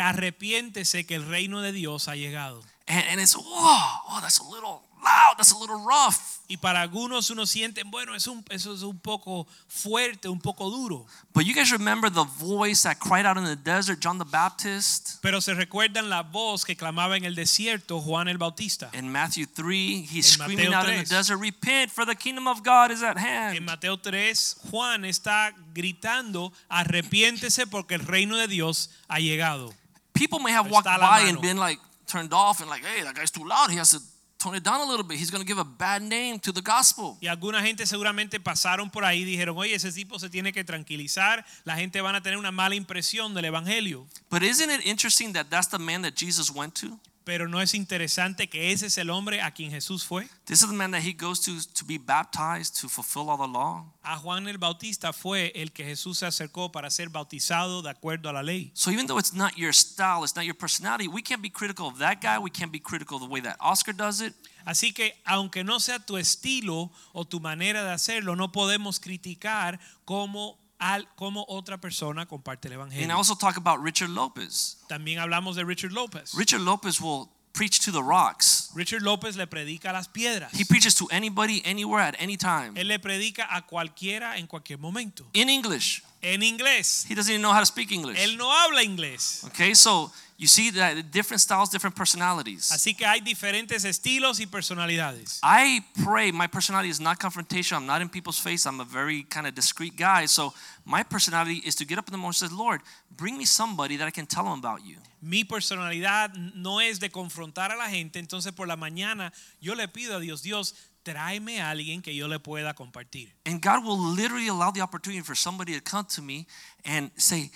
[0.00, 2.62] arrepiéntese que el reino de Dios ha llegado.
[2.88, 6.40] And, and it's, whoa, oh, that's a little loud, that's a little rough.
[6.48, 10.70] Y para algunos uno siente, bueno, es un, eso es un poco fuerte, un poco
[10.70, 11.06] duro.
[11.34, 15.20] But you guys remember the voice that cried out in the desert, John the Baptist?
[15.22, 18.90] Pero se recuerdan la voz que clamaba en el desierto Juan el Bautista.
[18.92, 22.46] In Matthew 3, he's En screaming Mateo out in the desert, Repent, for the kingdom
[22.46, 23.56] of God is at hand.
[23.56, 23.64] En.
[23.64, 29.74] Mateo 3, Juan está gritando, arrepiéntese porque el reino de Dios ha llegado.
[30.14, 31.28] People may have walked by mano.
[31.28, 33.70] and been like turned off and like, hey, that guy's too loud.
[33.70, 34.00] He has to
[34.46, 35.18] tone it down a little bit.
[35.18, 37.16] He's going to give a bad name to the gospel.
[37.20, 40.62] Y alguna gente seguramente pasaron por ahí y dijeron, oye, ese tipo se tiene que
[40.62, 44.06] tranquilizar, la gente van a tener una mala impresión del Evangelio.
[44.30, 46.98] But isn't it interesting that that's the man that Jesus went to?
[47.26, 50.28] Pero no es interesante que ese es el hombre a quien Jesús fue.
[50.44, 53.52] This is the man that he goes to to be baptized to fulfill all the
[53.52, 53.84] law.
[54.04, 58.28] A Juan el Bautista fue el que Jesús se acercó para ser bautizado de acuerdo
[58.28, 58.70] a la ley.
[58.74, 61.88] So even though it's not your style, it's not your personality, we can't be critical
[61.88, 62.38] of that guy.
[62.38, 64.32] We can't be critical of the way that Oscar does it.
[64.64, 69.80] Así que aunque no sea tu estilo o tu manera de hacerlo, no podemos criticar
[70.04, 73.04] cómo, al, cómo otra persona comparte el evangelio.
[73.04, 74.78] And I also talk about Richard Lopez.
[74.88, 76.34] También hablamos de Richard López.
[76.34, 78.70] Richard Lopez will preach to the rocks.
[78.74, 80.52] Richard López le predica a las piedras.
[80.52, 82.74] He preaches to anybody, anywhere, at any time.
[82.76, 85.24] Él le predica a cualquiera en cualquier momento.
[85.32, 86.02] In English.
[86.22, 87.06] En inglés.
[87.08, 88.18] He doesn't even know how to speak English.
[88.18, 89.44] Él no habla inglés.
[89.44, 92.70] Okay, so you see that different styles, different personalities.
[92.70, 95.40] Así que hay diferentes estilos y personalidades.
[95.42, 97.76] I pray my personality is not confrontation.
[97.76, 98.66] I'm not in people's face.
[98.66, 100.26] I'm a very kind of discreet guy.
[100.26, 100.52] So
[100.84, 102.82] my personality is to get up in the morning and say, Lord,
[103.16, 104.96] bring me somebody that I can tell them about you.
[105.22, 109.88] Mi personalidad no es de confrontar a la gente, entonces por la mañana yo le
[109.88, 113.32] pido a Dios, Dios, tráeme a alguien que yo le pueda compartir.
[113.46, 116.46] And God will literally allow the opportunity for somebody to come to me
[116.84, 117.50] and say,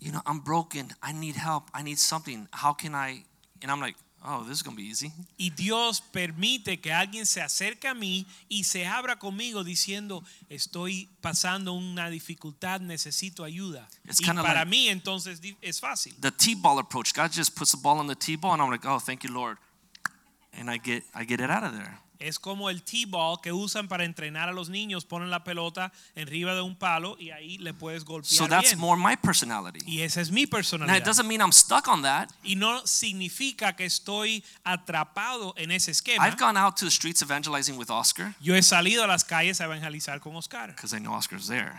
[0.00, 0.88] you know, I'm broken.
[1.02, 1.70] I need help.
[1.74, 2.48] I need something.
[2.52, 3.24] How can I?
[3.62, 5.12] And I'm like, oh, this is going to be easy.
[5.38, 11.08] Y Dios permite que alguien se acerque a mí y se abra conmigo diciendo, estoy
[11.20, 13.88] pasando una dificultad, necesito ayuda.
[14.04, 16.14] It's y para like- mí entonces es fácil.
[16.20, 17.12] The T-ball approach.
[17.14, 19.58] God just puts the ball on the T-ball and I'm like, oh, thank you, Lord.
[20.52, 21.98] And I get I get it out of there.
[22.20, 26.54] Es como el T-ball que usan para entrenar a los niños, ponen la pelota arriba
[26.54, 28.80] de un palo y ahí le puedes golpear So that's bien.
[28.80, 29.78] more my personality.
[29.86, 30.96] Y esa es mi Now, personalidad.
[30.98, 32.28] it doesn't mean I'm stuck on that.
[32.42, 36.26] Y no significa que estoy atrapado en ese esquema.
[36.26, 39.60] I've gone out to the streets evangelizing with Oscar Yo he salido a las calles
[39.60, 41.78] a evangelizar con Oscar, because I know Oscar's there.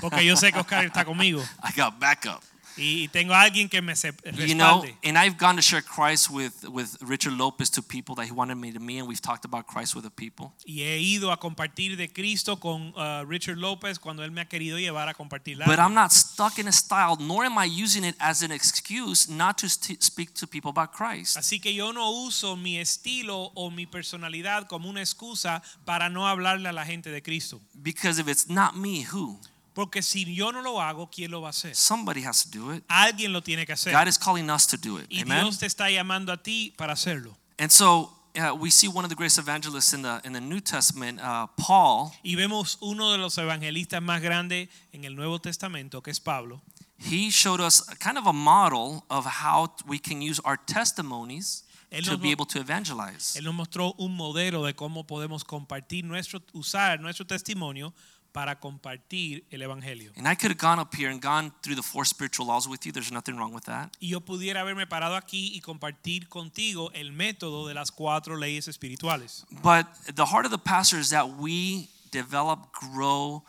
[0.00, 2.42] porque yo sé que Oscar está conmigo I got backup.
[2.76, 3.94] Y tengo a alguien que me
[4.34, 8.26] You know, and I've gone to share Christ with, with Richard Lopez to people that
[8.26, 10.52] he wanted me to meet, and we've talked about Christ with the people.
[10.66, 14.46] Y he ido a compartir de Cristo con uh, Richard López cuando él me ha
[14.46, 18.04] querido llevar a compartir But I'm not stuck in a style, nor am I using
[18.04, 21.36] it as an excuse not to speak to people about Christ.
[21.36, 26.26] Así que yo no uso mi estilo o mi personalidad como una excusa para no
[26.26, 27.60] hablarle a la gente de Cristo.
[27.74, 29.38] Because if it's not me, who?
[29.74, 31.74] Porque si yo no lo hago, ¿quién lo va a hacer?
[31.74, 32.84] Somebody has to do it.
[32.88, 33.92] Alguien lo tiene que hacer.
[33.92, 35.06] God is calling us to do it.
[35.08, 35.42] Y Amen.
[35.42, 37.36] Dios te está llamando a ti para hacerlo.
[37.58, 40.60] And so uh, we see one of the greatest evangelists in the in the New
[40.60, 42.12] Testament, uh, Paul.
[42.22, 46.60] Y vemos uno de los evangelistas más grandes en el Nuevo Testamento, que es Pablo.
[46.98, 51.64] He showed us kind of a model of how we can use our testimonies
[52.04, 53.36] to be able to evangelize.
[53.36, 57.92] Él nos mostró un modelo de cómo podemos compartir nuestro, usar nuestro testimonio
[58.32, 60.12] para compartir el evangelio.
[60.16, 62.84] And I could have gone up here and gone through the four spiritual laws with
[62.86, 62.92] you.
[62.92, 63.90] There's nothing wrong with that.
[64.00, 68.68] Y yo pudiera haberme parado aquí y compartir contigo el método de las cuatro leyes
[68.68, 69.44] espirituales.
[69.62, 73.44] But the heart of the pastor is that we develop, grow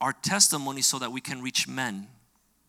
[0.00, 2.08] our testimony so that we can reach men.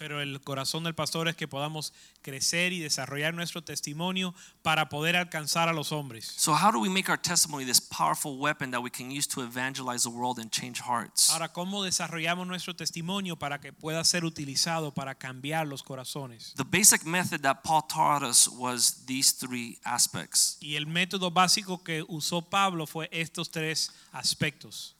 [0.01, 4.33] Pero el corazón del pastor es que podamos crecer y desarrollar nuestro testimonio
[4.63, 6.25] para poder alcanzar a los hombres.
[6.37, 9.43] So, how do we make our testimony this powerful weapon that we can use to
[9.43, 11.29] evangelize the world and change hearts?
[11.29, 16.55] Ahora, ¿cómo desarrollamos nuestro testimonio para que pueda ser utilizado para cambiar los corazones?
[16.55, 20.57] The basic method that Paul taught us was these three aspects.
[20.61, 24.95] Y el método básico que usó Pablo fue estos tres aspectos.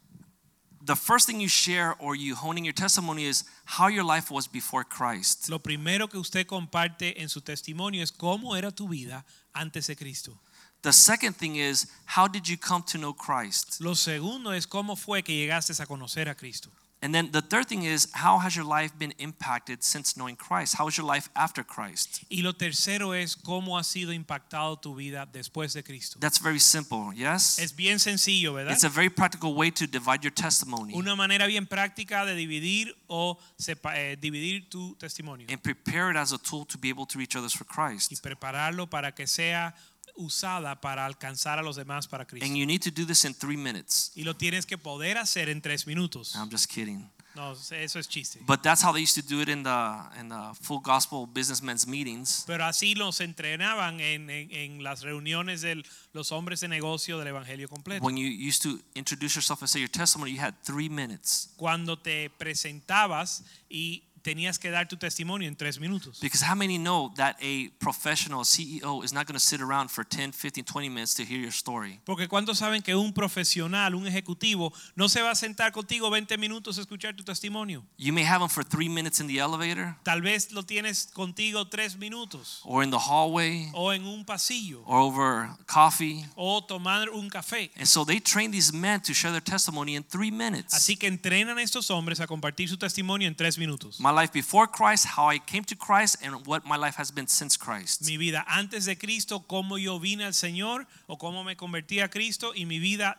[0.84, 4.48] The first thing you share or you honing your testimony is how your life was
[4.48, 5.48] before Christ.
[5.48, 9.96] Lo primero que usted comparte en su testimonio es cómo era tu vida antes de
[9.96, 10.40] Cristo.
[10.82, 13.80] The second thing is how did you come to know Christ?
[13.80, 16.72] Lo segundo es cómo fue que llegaste a conocer a Cristo.
[17.04, 20.76] And then the third thing is how has your life been impacted since knowing Christ?
[20.78, 22.24] How is your life after Christ?
[22.30, 26.20] Y lo tercero es cómo ha sido impactado tu vida después de Cristo.
[26.20, 27.58] That's very simple, yes?
[27.58, 28.74] Es bien sencillo, ¿verdad?
[28.74, 32.96] It's a very practical way to divide your testimony Una manera bien práctica de dividir
[33.08, 37.08] o sepa- eh, dividir tu testimonio and prepare it as a tool to be able
[37.08, 38.12] to reach others for Christ.
[38.12, 39.74] y prepararlo para que sea
[40.22, 42.46] usada para alcanzar a los demás para Cristo.
[42.46, 44.12] And you need to do this in three minutes.
[44.16, 46.36] Y lo tienes que poder hacer en tres minutos.
[46.36, 47.10] I'm just kidding.
[47.34, 48.40] No, eso es chiste.
[48.46, 51.88] But that's how they used to do it in the in the full gospel businessmen's
[51.88, 52.44] meetings.
[52.46, 55.82] Pero así los entrenaban en, en- en las reuniones de
[56.12, 58.04] los hombres de negocio del Evangelio completo.
[58.06, 61.54] When you used to introduce yourself and say your testimony, you had three minutes.
[61.56, 66.20] Cuando te presentabas y tenías que dar tu testimonio en tres minutos.
[66.22, 70.04] Because how many know that a professional CEO is not going to sit around for
[70.04, 72.00] 10, 15, 20 minutes to hear your story?
[72.06, 76.38] Porque ¿cuántos saben que un profesional, un ejecutivo, no se va a sentar contigo 20
[76.38, 77.84] minutos a escuchar tu testimonio?
[77.98, 81.68] You may have them for three minutes in the elevator Tal vez lo tienes contigo
[81.70, 86.26] tres minutos or in the hallway o en un pasillo or over coffee.
[86.36, 87.72] o tomar un café.
[87.78, 90.74] And so they train these men to share their testimony in three minutes.
[90.74, 94.00] Así que entrenan a estos hombres a compartir su testimonio en tres minutos.
[94.00, 97.28] My life before Christ, how I came to Christ, and what my life has been
[97.28, 98.06] since Christ.
[98.06, 102.10] Mi vida antes de Cristo, cómo yo vine al Señor o cómo me convertí a
[102.10, 103.16] Cristo y mi vida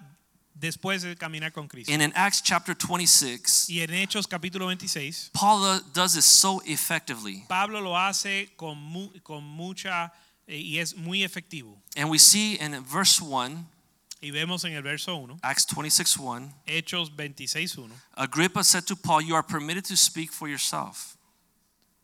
[0.54, 1.92] después de caminar con Cristo.
[1.92, 7.44] And in Acts chapter 26, Y en Hechos capítulo 26, Paul does this so effectively.
[7.48, 10.12] Pablo lo hace con, mu- con mucha
[10.46, 11.78] eh, y es muy efectivo.
[11.96, 13.66] And we see in verse 1,
[14.22, 17.94] Y vemos en el verso 1, Acts 26 1, Hechos 26, 1.
[18.16, 21.16] Agrippa said to Paul, You are permitted to speak for yourself.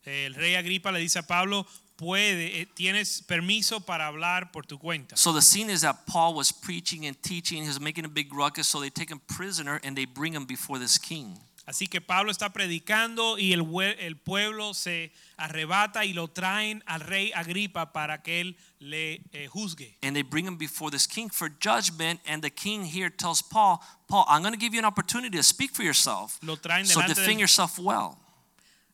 [0.05, 1.65] El rey Agripa le dice a Pablo,
[1.97, 5.17] puede, eh, tienes permiso para hablar por tu cuenta.
[5.17, 8.33] So the scene is that Paul was preaching and teaching, he was making a big
[8.33, 11.39] ruckus, so they take him prisoner and they bring him before this king.
[11.69, 13.63] Así que Pablo está predicando y el,
[13.99, 19.49] el pueblo se arrebata y lo traen al rey Agripa para que él le eh,
[19.49, 19.95] juzgue.
[20.03, 22.21] And they bring him before this king for judgment.
[22.27, 25.43] And the king here tells Paul, Paul, I'm going to give you an opportunity to
[25.43, 26.39] speak for yourself.
[26.43, 28.17] Lo traen So delante defend del, yourself well.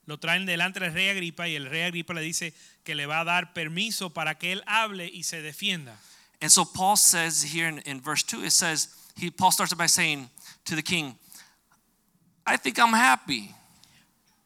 [0.06, 3.20] lo traen delante del rey Agripa y el rey Agripa le dice que le va
[3.20, 5.96] a dar permiso para que él hable y se defienda.
[6.42, 9.86] And so Paul says here in, in verse 2, it says, he, Paul starts by
[9.86, 10.28] saying
[10.64, 11.14] to the king,
[12.46, 13.50] I think I'm happy.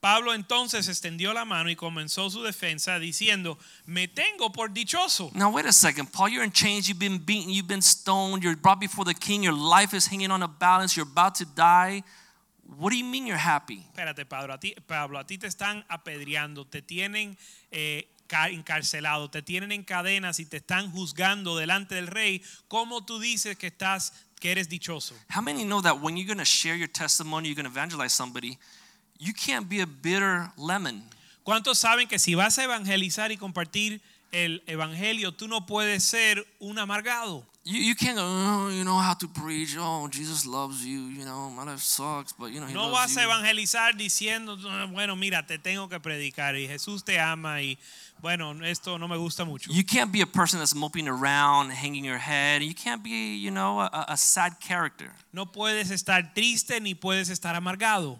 [0.00, 5.32] Pablo entonces extendió la mano y comenzó su defensa diciendo, me tengo por dichoso.
[5.34, 8.54] Now, wait a second, Paul, you're in chains, you've been beaten, you've been stoned, you're
[8.54, 12.04] brought before the king, your life is hanging on a balance, you're about to die.
[12.78, 13.84] What do you mean you're happy?
[13.92, 17.36] Espérate, Pablo, a ti, Pablo, a ti te están apedreando, te tienen
[17.72, 22.40] eh, ca- encarcelado, te tienen en cadenas y te están juzgando delante del rey.
[22.68, 25.14] ¿Cómo tú dices que estás, que eres dichoso?
[25.28, 28.12] How many know that when you're going to share your testimony, you're going to evangelize
[28.12, 28.58] somebody,
[29.18, 31.02] you can't be a bitter lemon.
[31.44, 34.00] ¿Cuántos saben que si vas a evangelizar y compartir
[34.32, 37.44] el evangelio, tú no puedes ser un amargado?
[37.70, 39.76] You, you can't go, oh, you know how to preach.
[39.78, 41.00] Oh, Jesus loves you.
[41.08, 43.28] You know, my life sucks, but you know, he No loves vas a you.
[43.28, 47.76] evangelizar diciendo, "Ah, bueno, mira, te tengo que predicar y Jesús te ama y
[48.22, 49.70] bueno, esto no me gusta mucho.
[49.70, 52.62] You can't be a person that's moping around, hanging your head.
[52.62, 55.12] You can't be, you know, a, a sad character.
[55.34, 58.18] No puedes estar triste ni puedes estar amargado.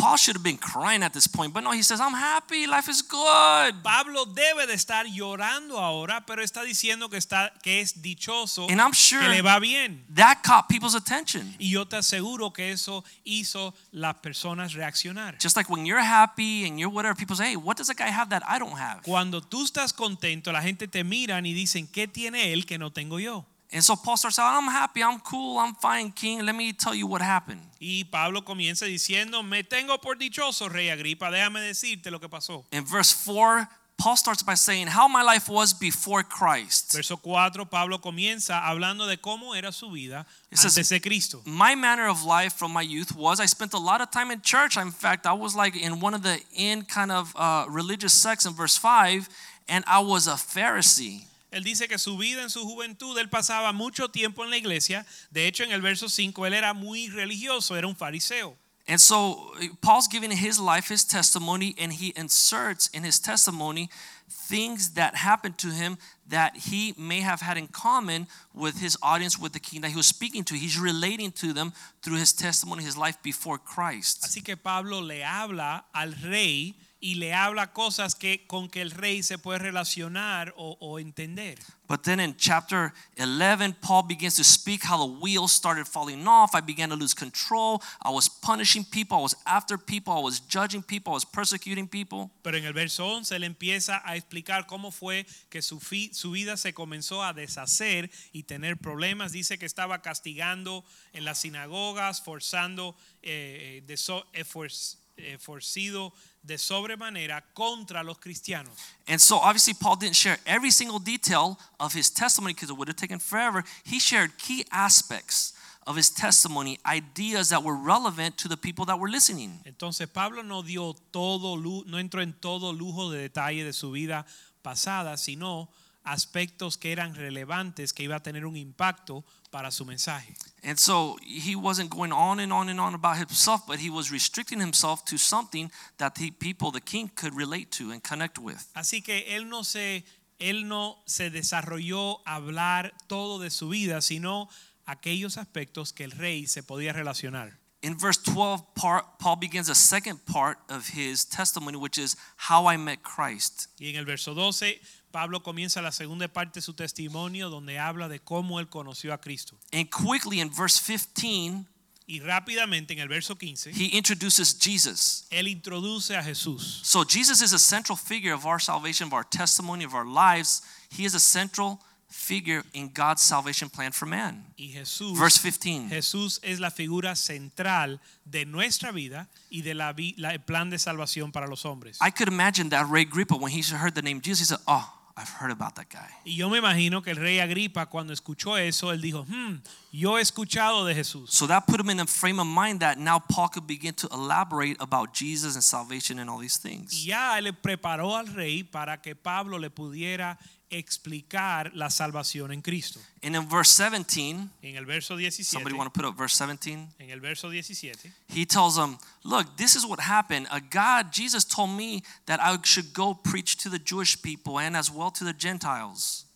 [0.00, 2.66] Paul should have been crying at this point, but no, he says, I'm happy.
[2.66, 3.82] Life is good.
[3.82, 8.80] Pablo debe de estar llorando ahora, pero está diciendo que está que es dichoso, And
[8.80, 10.04] I'm sure que le va bien.
[10.14, 11.54] that caught people's attention.
[11.58, 15.36] Y yo te aseguro que eso hizo las personas reaccionar.
[15.38, 18.08] Just like when you're happy and you're whatever, people say, hey, what does that guy
[18.08, 19.02] have that I don't have?
[19.02, 22.90] Cuando tú estás contento, la gente te miran y dicen, ¿qué tiene él que no
[22.90, 23.44] tengo yo?
[23.72, 26.44] And so Paul starts out, I'm happy, I'm cool, I'm fine, king.
[26.44, 27.60] Let me tell you what happened.
[27.80, 32.64] Y Pablo comienza diciendo, me tengo por dichoso, rey Agripa, déjame decirte lo que pasó.
[32.72, 36.92] In verse 4, Paul starts by saying how my life was before Christ.
[36.92, 41.42] Verso 4, Pablo comienza hablando de cómo era su vida It says- antes de Cristo.
[41.44, 44.40] My manner of life from my youth was I spent a lot of time in
[44.40, 44.76] church.
[44.76, 48.46] In fact, I was like in one of the in kind of uh, religious sects
[48.46, 49.28] in verse 5,
[49.68, 51.26] and I was a Pharisee.
[51.50, 55.04] Él dice que su vida en su juventud, él pasaba mucho tiempo en la iglesia.
[55.30, 58.56] De hecho, en el verso 5, él era muy religioso, era un fariseo.
[58.90, 63.88] And so uh, Paul's giving his life, his testimony, and he inserts in his testimony
[64.28, 65.96] things that happened to him
[66.26, 69.96] that he may have had in common with his audience, with the king that he
[69.96, 70.54] was speaking to.
[70.54, 71.72] He's relating to them
[72.02, 74.22] through his testimony, his life before Christ.
[74.24, 78.90] Así que Pablo le habla al rey y le habla cosas que con que el
[78.90, 81.58] rey se puede relacionar o, o entender.
[81.88, 86.54] But then in chapter 11, Paul begins to speak how the wheels started falling off.
[86.54, 87.82] I began to lose control.
[88.00, 89.16] I was punishing people.
[89.18, 90.12] I was after people.
[90.12, 91.12] I was judging people.
[91.12, 92.30] I was persecuting people.
[92.44, 96.30] Pero en el verso 11 él empieza a explicar cómo fue que su, fi- su
[96.30, 99.32] vida se comenzó a deshacer y tener problemas.
[99.32, 106.12] Dice que estaba castigando en las sinagogas, forzando, eh, de so- efor- eh, Eh, forcido
[106.42, 108.72] de sobremanera contra los cristianos.
[109.06, 112.88] And so obviously Paul didn't share every single detail of his testimony because it would
[112.88, 113.64] have taken forever.
[113.84, 115.52] He shared key aspects
[115.86, 119.60] of his testimony, ideas that were relevant to the people that were listening.
[119.64, 124.24] Entonces Pablo no dio todo, no entró en todo lujo de detalle de su vida
[124.62, 125.68] pasada, sino
[126.04, 130.34] aspectos que eran relevantes que iba a tener un impacto para su mensaje.
[130.62, 134.10] And so he wasn't going on and on and on about himself, but he was
[134.10, 138.68] restricting himself to something that the people, the king, could relate to and connect with.
[138.74, 140.04] Así que él no se
[140.38, 144.48] él no se desarrolló a hablar todo de su vida, sino
[144.86, 147.58] aquellos aspectos que el rey se podía relacionar.
[147.82, 152.76] In verse 12, Paul begins a second part of his testimony, which is how I
[152.76, 153.68] met Christ.
[153.78, 154.80] Y en el verso 12
[155.10, 159.18] Pablo comienza la segunda parte de su testimonio donde habla de cómo él conoció a
[159.18, 159.58] Cristo.
[159.72, 161.66] And quickly in verse 15,
[162.06, 165.26] Y rápidamente en el verso 15 he introduces Jesus.
[165.30, 166.80] él introduce a Jesús.
[166.82, 170.62] So Jesus is a central figure of our salvation, of our testimony, of our lives.
[170.90, 174.44] He is a central figure in God's salvation plan for man.
[174.58, 175.88] Y Jesús Verse 15.
[175.88, 180.78] Jesús es la figura central de nuestra vida y de la, la- el plan de
[180.80, 181.98] salvación para los hombres.
[182.00, 184.92] I could imagine that Rey Agrippa, when he heard the name Jesus, he said, Oh,
[185.20, 186.08] I've heard about that guy.
[186.24, 189.56] Y yo me imagino que el rey Agripa cuando escuchó eso, él dijo, hmm,
[189.92, 191.30] yo he escuchado de Jesús.
[191.30, 194.08] So that put him in a frame of mind that now Paul could begin to
[194.12, 196.92] elaborate about Jesus and salvation and all these things.
[196.92, 200.38] Y ya él preparó al rey para que Pablo le pudiera
[200.70, 203.00] explicar la salvación en Cristo.
[203.22, 206.88] And in verse 17, En el verso 17, somebody want to put up verse 17?
[206.98, 210.46] en el verso 17, He tells them, Look, this is what happened.
[210.50, 214.76] A God, Jesus told me that I should go preach to the Jewish people and
[214.76, 216.26] as well to the Gentiles.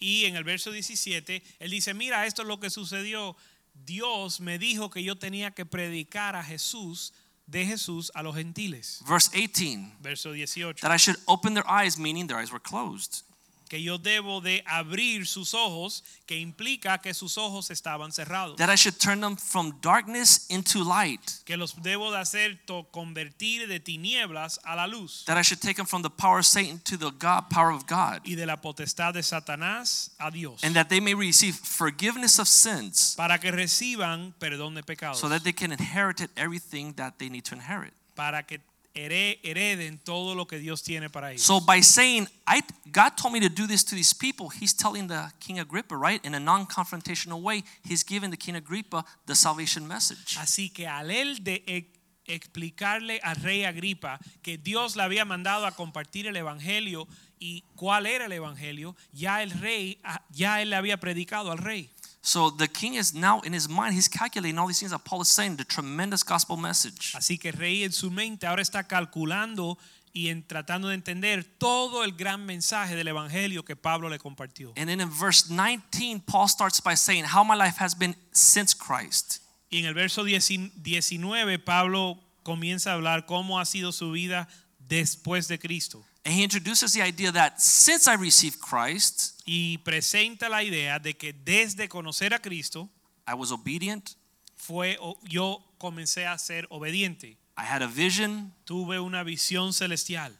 [0.00, 3.36] y en el verso 17, él dice, mira, esto es lo que sucedió.
[3.74, 7.12] Dios me dijo que yo tenía que predicar a Jesús,
[7.46, 9.00] de Jesús a los gentiles.
[9.06, 10.80] Verse 18, Verso 18.
[10.82, 13.22] that I should open their eyes, meaning their eyes were closed.
[13.68, 18.56] Que yo debo de abrir sus ojos, que implica que sus ojos estaban cerrados.
[18.56, 21.20] That I should turn them from darkness into light.
[21.44, 22.60] Que los debo de hacer
[22.90, 26.46] convertir de tinieblas a la luz That I should take them from the power of
[26.46, 28.20] Satan to the God, power of God.
[28.24, 30.62] y de la potestad de Satanás a Dios.
[30.62, 35.18] And that they may receive forgiveness of sins Para que reciban perdón de pecados.
[35.18, 37.92] so that they can inherit everything that they need to inherit.
[38.14, 38.60] Para que
[38.94, 41.42] hereden todo lo que Dios tiene para ellos.
[41.42, 45.08] So by saying, I, God told me to do this to these people, he's telling
[45.08, 46.24] the King Agrippa, right?
[46.24, 50.36] In a non-confrontational way, he's giving the King Agrippa the salvation message.
[50.38, 51.90] Así que al él de e-
[52.26, 57.06] explicarle al rey Agripa que Dios le había mandado a compartir el evangelio
[57.38, 61.58] y cuál era el evangelio, ya el rey ah, ya él le había predicado al
[61.58, 61.90] rey.
[62.24, 65.20] So the king is now in his mind, he's calculating all these things that Paul
[65.20, 67.12] is saying, the tremendous gospel message.
[67.14, 69.76] Así que el rey en su mente ahora está calculando
[70.14, 74.72] y en tratando de entender todo el gran mensaje del evangelio que Pablo le compartió.
[74.74, 78.74] And then in verse 19, Paul starts by saying, How my life has been since
[78.74, 79.40] Christ.
[79.70, 84.48] Y en el verso 19 Pablo comienza a hablar cómo ha sido su vida
[84.78, 86.02] después de Cristo.
[86.24, 91.12] And he introduces the idea that since I received Christ, Y presenta la idea de
[91.14, 92.88] que desde conocer a Cristo
[93.26, 94.14] I was obedient,
[94.56, 97.36] fue yo comencé a ser obediente.
[97.56, 100.32] I had a vision, Tuve una visión celestial.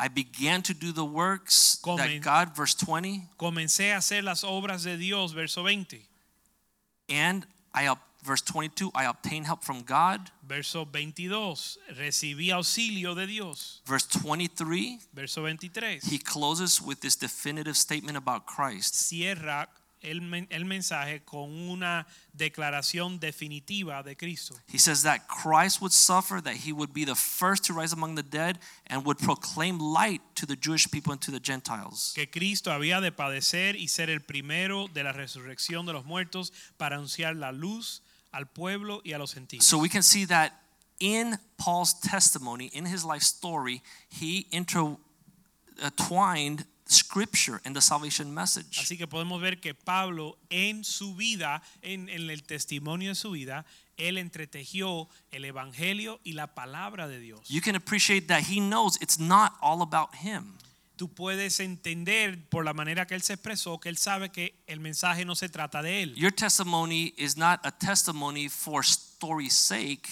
[0.00, 4.44] I began to do the works Comen- that God, verse 20, Comencé a hacer las
[4.44, 6.06] obras de Dios, verso 20.
[7.10, 7.94] and I,
[8.28, 10.30] Verse 22, I obtained help from God.
[10.46, 13.80] Verso 22, recibí auxilio de Dios.
[13.86, 18.94] Verse 23, Verso 23, he closes with this definitive statement about Christ.
[18.94, 19.66] cierra
[20.02, 20.20] el,
[20.50, 24.54] el mensaje con una declaración definitiva de Cristo.
[24.70, 28.14] He says that Christ would suffer, that he would be the first to rise among
[28.14, 28.58] the dead,
[28.88, 32.12] and would proclaim light to the Jewish people and to the Gentiles.
[32.14, 36.52] Que Cristo había de padecer y ser el primero de la resurrección de los muertos
[36.76, 38.02] para anunciar la luz
[38.32, 39.66] al pueblo y a los gentiles.
[39.66, 40.52] So we can see that
[41.00, 45.00] in Paul's testimony, in his life story, he intertwined
[46.60, 48.80] uh, scripture and the salvation message.
[48.80, 53.32] Así que podemos ver que Pablo en su vida, en, en el testimonio de su
[53.32, 53.64] vida,
[53.96, 57.48] él entretejió el evangelio y la palabra de Dios.
[57.48, 60.54] You can appreciate that he knows it's not all about him.
[60.98, 64.80] Tú puedes entender por la manera que él se expresó que él sabe que el
[64.80, 66.14] mensaje no se trata de él.
[66.16, 70.08] Your testimony is not a testimony for story's sake,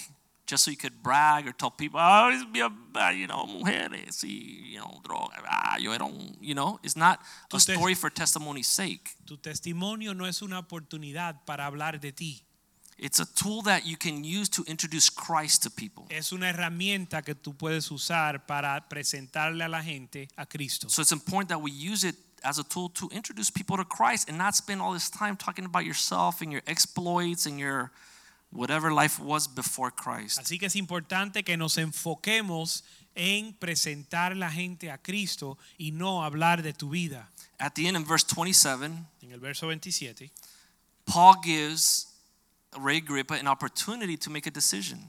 [0.47, 5.01] just so you could brag or tell people, oh, you know, mujeres y, you know,
[5.03, 7.19] droga, ah, yo era un, you know, it's not
[7.51, 9.13] a story for testimony's sake.
[9.25, 12.46] Tu testimonio no es una oportunidad para hablar de ti.
[12.99, 16.05] It's a tool that you can use to introduce Christ to people.
[16.09, 20.89] Es una herramienta que tú puedes usar para presentarle a la gente a Cristo.
[20.89, 24.29] So it's important that we use it as a tool to introduce people to Christ
[24.29, 27.91] and not spend all this time talking about yourself and your exploits and your
[28.51, 30.39] whatever life was before Christ.
[30.39, 32.83] Así que es importante que nos enfoquemos
[33.15, 37.29] en presentar la gente a Cristo y no hablar de tu vida.
[37.59, 40.31] At the end in verse 27, En el verso 27,
[41.05, 42.07] Paul gives
[42.75, 44.99] Rey Agrippa an opportunity to make a decision.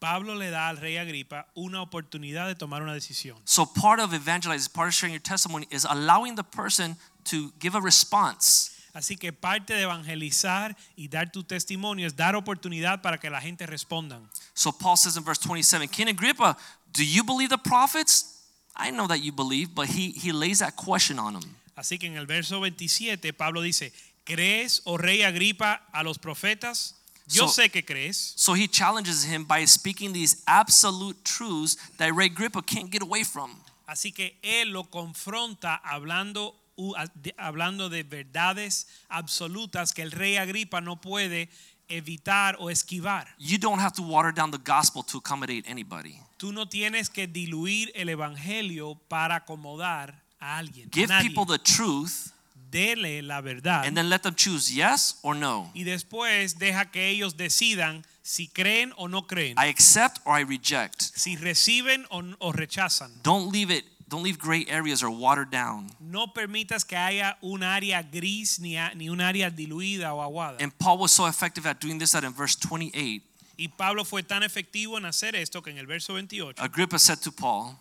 [0.00, 3.36] Pablo le da al rey Agripa una oportunidad de tomar una decisión.
[3.46, 7.74] So part of evangelizing, part of sharing your testimony is allowing the person to give
[7.74, 8.70] a response.
[8.94, 13.40] Así que parte de evangelizar y dar tu testimonio es dar oportunidad para que la
[13.40, 14.28] gente respondan.
[14.54, 16.56] So Paul says in verse 27, King Agrippa,
[16.92, 18.42] do you believe the prophets?
[18.76, 21.56] I know that you believe, but he, he lays that question on him.
[21.76, 23.92] Así que en el verso 27 Pablo dice,
[24.24, 26.94] ¿crees, oh rey Agripa, a los profetas?
[27.28, 28.34] Yo So- sé que crees.
[28.36, 33.24] So he challenges him by speaking these absolute truths that Rey Agrippa can't get away
[33.24, 33.56] from.
[33.86, 36.54] Así que él lo confronta hablando,
[36.96, 37.06] a-
[37.38, 41.48] hablando de verdades absolutas que el rey Agripa no puede
[41.88, 43.26] evitar o esquivar.
[43.38, 46.18] You don't have to water down the gospel to accommodate anybody.
[46.38, 50.90] Tú no tienes que diluir el evangelio para acomodar a alguien.
[50.90, 51.28] Give nadie.
[51.30, 52.32] people the truth
[52.74, 53.86] Dele la verdad.
[53.86, 55.70] and then let them choose yes or no.
[55.74, 60.42] y después deja que ellos decidan si creen o no creen, I accept or I
[60.44, 61.00] reject.
[61.02, 63.12] si reciben o, o rechazan.
[63.22, 65.88] Don't leave it, don't leave gray areas or watered down.
[66.00, 70.56] No permitas que haya un área gris ni, a- ni un área diluida o aguada.
[70.60, 73.22] And Paul was so effective at doing this that in verse 28,
[73.58, 77.18] y Pablo fue tan efectivo en hacer esto que en el verso 28, Agrippa said
[77.20, 77.78] to Paul,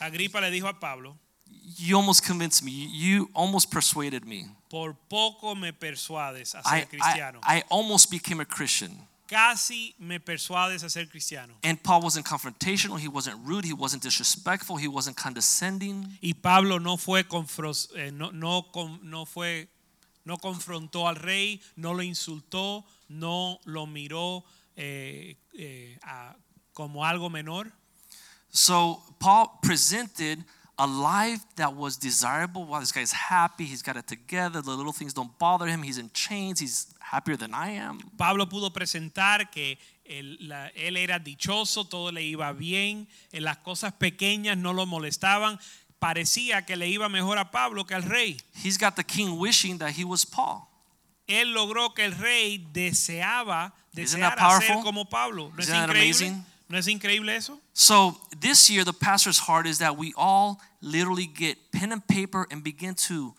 [0.00, 1.16] Agripa le dijo a Pablo,
[1.76, 2.72] You almost convinced me.
[2.92, 4.46] You almost persuaded me.
[4.70, 7.40] por poco me persuades a ser I, I, cristiano.
[7.42, 8.96] I almost became a Christian.
[9.26, 11.54] Casi me persuades a ser cristiano.
[11.62, 12.98] And Paul wasn't confrontational.
[12.98, 13.64] He wasn't rude.
[13.64, 14.76] He wasn't disrespectful.
[14.76, 16.06] He wasn't condescending.
[16.20, 17.24] Y Pablo no fue
[17.96, 18.66] eh, no, no,
[19.02, 19.68] no fue
[20.24, 24.44] no confrontó al rey, no lo insultó, no lo miró
[24.76, 26.36] eh, eh, a-
[26.72, 27.72] como algo menor.
[28.50, 30.44] So Paul presented
[30.82, 32.64] a life that was desirable.
[32.64, 33.64] Wow, this guy's happy.
[33.66, 34.62] He's got it together.
[34.62, 35.82] The little things don't bother him.
[35.82, 36.58] He's in chains.
[36.60, 37.98] He's happier than I am.
[38.16, 43.58] Pablo pudo presentar que él, la- él era dichoso, todo le iba bien, en las
[43.58, 45.58] cosas pequeñas no lo molestaban.
[45.98, 48.38] Parecía que le iba mejor a Pablo que al rey.
[48.64, 50.66] He's got the king wishing that he was Paul.
[51.26, 55.50] Él logró que el rey deseaba, deseara ser como Pablo.
[55.54, 56.26] ¿No es Isn't that increíble?
[56.26, 56.46] amazing?
[56.70, 57.58] ¿No es increíble eso?
[57.74, 62.46] So this year, the pastor's heart is that we all literally get pen and paper
[62.48, 63.34] and begin to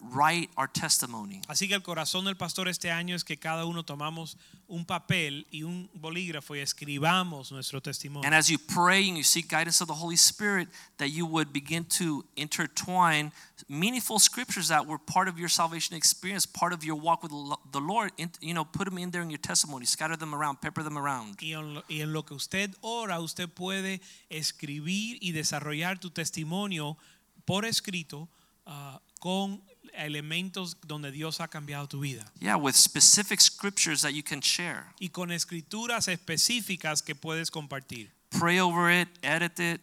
[0.00, 1.40] write our testimony.
[1.48, 4.36] Así que el corazón del pastor este año es que cada uno tomamos
[4.68, 8.26] un papel y un bolígrafo y escribamos nuestro testimonio.
[8.26, 10.68] And as you pray and you seek guidance of the Holy Spirit,
[10.98, 13.32] that you would begin to intertwine
[13.68, 17.32] meaningful scriptures that were part of your salvation experience, part of your walk with
[17.72, 18.12] the Lord.
[18.40, 21.36] You know, put them in there in your testimony, scatter them around, pepper them around.
[21.40, 26.10] Y en, lo, y en lo que usted ora, usted puede escribir y desarrollar tu
[26.10, 26.96] testimonio
[27.46, 28.28] por escrito
[28.66, 29.62] ah, con
[29.96, 32.24] elementos donde Dios ha cambiado tu vida.
[32.38, 34.84] Yeah, with specific scriptures that you can share.
[35.00, 38.10] Y con escrituras específicas que puedes compartir.
[38.30, 39.80] Pray over it, edit it,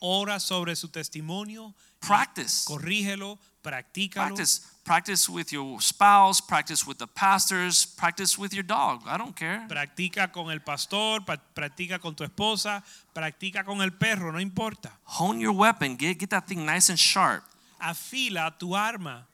[0.00, 2.64] Ora sobre su testimonio, practice.
[2.66, 4.34] corrígelo, practícalo.
[4.34, 4.60] Practice.
[4.84, 9.02] practice with your spouse, practice with the pastors, practice with your dog.
[9.06, 9.64] I don't care.
[9.66, 12.84] Practica con el pastor, pa- practica con tu esposa,
[13.14, 14.92] practica con el perro, no importa.
[15.04, 15.96] Hone your weapon.
[15.96, 17.42] Get get that thing nice and sharp.
[17.80, 19.26] Afila tu arma.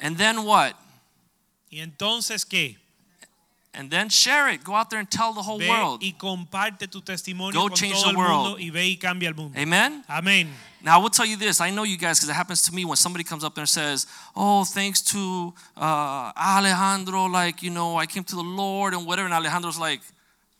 [0.00, 0.74] And then what?
[1.70, 2.76] Y entonces, ¿qué?
[3.72, 4.64] And then share it.
[4.64, 6.02] Go out there and tell the whole Ve world.
[6.02, 8.60] y comparte tu testimonio Go con change todo the el mundo world.
[8.60, 9.56] y ve y cambia el mundo.
[9.56, 10.02] Amen.
[10.08, 10.48] Amén.
[10.82, 11.60] Now I will tell you this.
[11.60, 13.68] I know you guys because it happens to me when somebody comes up there and
[13.68, 19.06] says, "Oh, thanks to uh, Alejandro, like you know, I came to the Lord and
[19.06, 20.00] whatever." And Alejandro's like,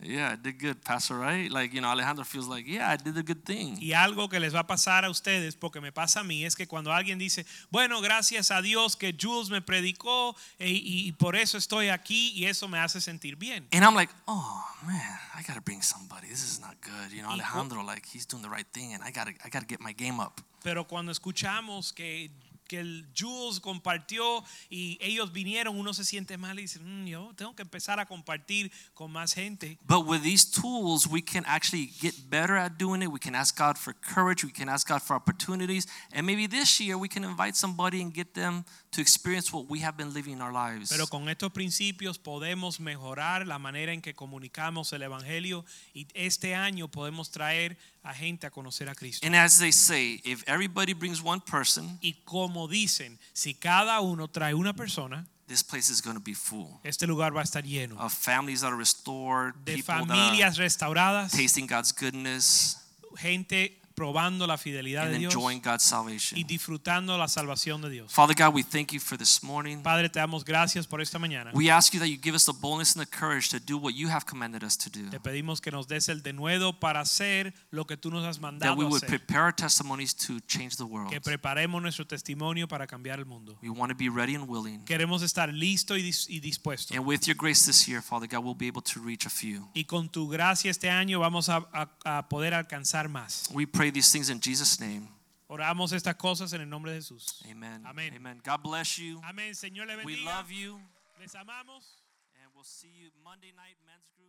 [0.03, 3.17] "Yeah, I did good, Pastor, right?" Like you know, Alejandro feels like, "Yeah, I did
[3.17, 6.21] a good thing." Y algo que les va a pasar a ustedes, porque me pasa
[6.21, 10.35] a mí, es que cuando alguien dice, bueno, gracias a Dios que Jules me predicó
[10.59, 13.67] e- y, y por eso estoy aquí y eso me hace sentir bien.
[13.73, 16.29] And I'm like, "Oh man, I gotta bring somebody.
[16.29, 19.11] This is not good." You know, Alejandro, like he's doing the right thing, and I
[19.13, 20.41] gotta, I gotta get my game up.
[20.63, 22.31] Pero cuando escuchamos que,
[22.71, 27.33] que el Jules compartió y ellos vinieron, uno se siente mal y dice, "Mm, yo
[27.35, 29.77] tengo que empezar a compartir con más gente.
[29.89, 33.09] But with these tools, we can actually get better at doing it.
[33.09, 34.45] We can ask God for courage.
[34.45, 35.89] We can ask God for opportunities.
[36.13, 39.81] And maybe this year we can invite somebody and get them to experience what we
[39.81, 40.91] have been living in our lives.
[40.91, 46.55] Pero con estos principios podemos mejorar la manera en que comunicamos el Evangelio y este
[46.55, 49.27] año podemos traer a gente a conocer a Cristo.
[49.27, 54.29] And as they say, if everybody brings one person, Y como dicen, si cada uno
[54.29, 57.65] trae una persona, this place is going to be full este lugar va a estar
[57.65, 62.77] lleno of families that are restored, de people that familias are restauradas, tasting God's goodness
[63.21, 66.47] gente probando la fidelidad and de Dios enjoying God's y salvation.
[66.47, 68.11] disfrutando la salvación de Dios.
[68.11, 69.83] Father God, we thank you for this morning.
[69.83, 71.51] Padre, te damos gracias por esta mañana.
[71.53, 73.93] We ask you that you give us the boldness and the courage to do what
[73.95, 75.11] you have commanded us to do.
[75.11, 78.73] Te pedimos que nos des el denuedo para hacer lo que tú nos has mandado
[78.75, 79.19] That we would hacer.
[79.19, 81.11] prepare our testimonies to change the world.
[81.11, 83.59] Que preparemos nuestro testimonio para cambiar el mundo.
[83.63, 84.83] We want to be ready and willing.
[84.87, 86.95] Queremos estar listo y, dis- y dispuesto.
[86.95, 89.69] And with your grace this year, Father God, we'll be able to reach a few.
[89.75, 93.49] Y con tu gracia este año vamos a, a- a poder alcanzar más.
[93.53, 95.09] We pray these things in Jesus' name.
[95.49, 97.43] Oramos estas cosas en el nombre de Jesús.
[97.51, 97.85] Amen.
[97.85, 98.15] Amén.
[98.15, 98.41] Amen.
[98.45, 99.21] God bless you.
[99.25, 99.55] Amén.
[99.55, 100.81] Señor le We love you.
[101.19, 101.99] Les amamos.
[102.41, 104.20] And we'll see you Monday night, men's group.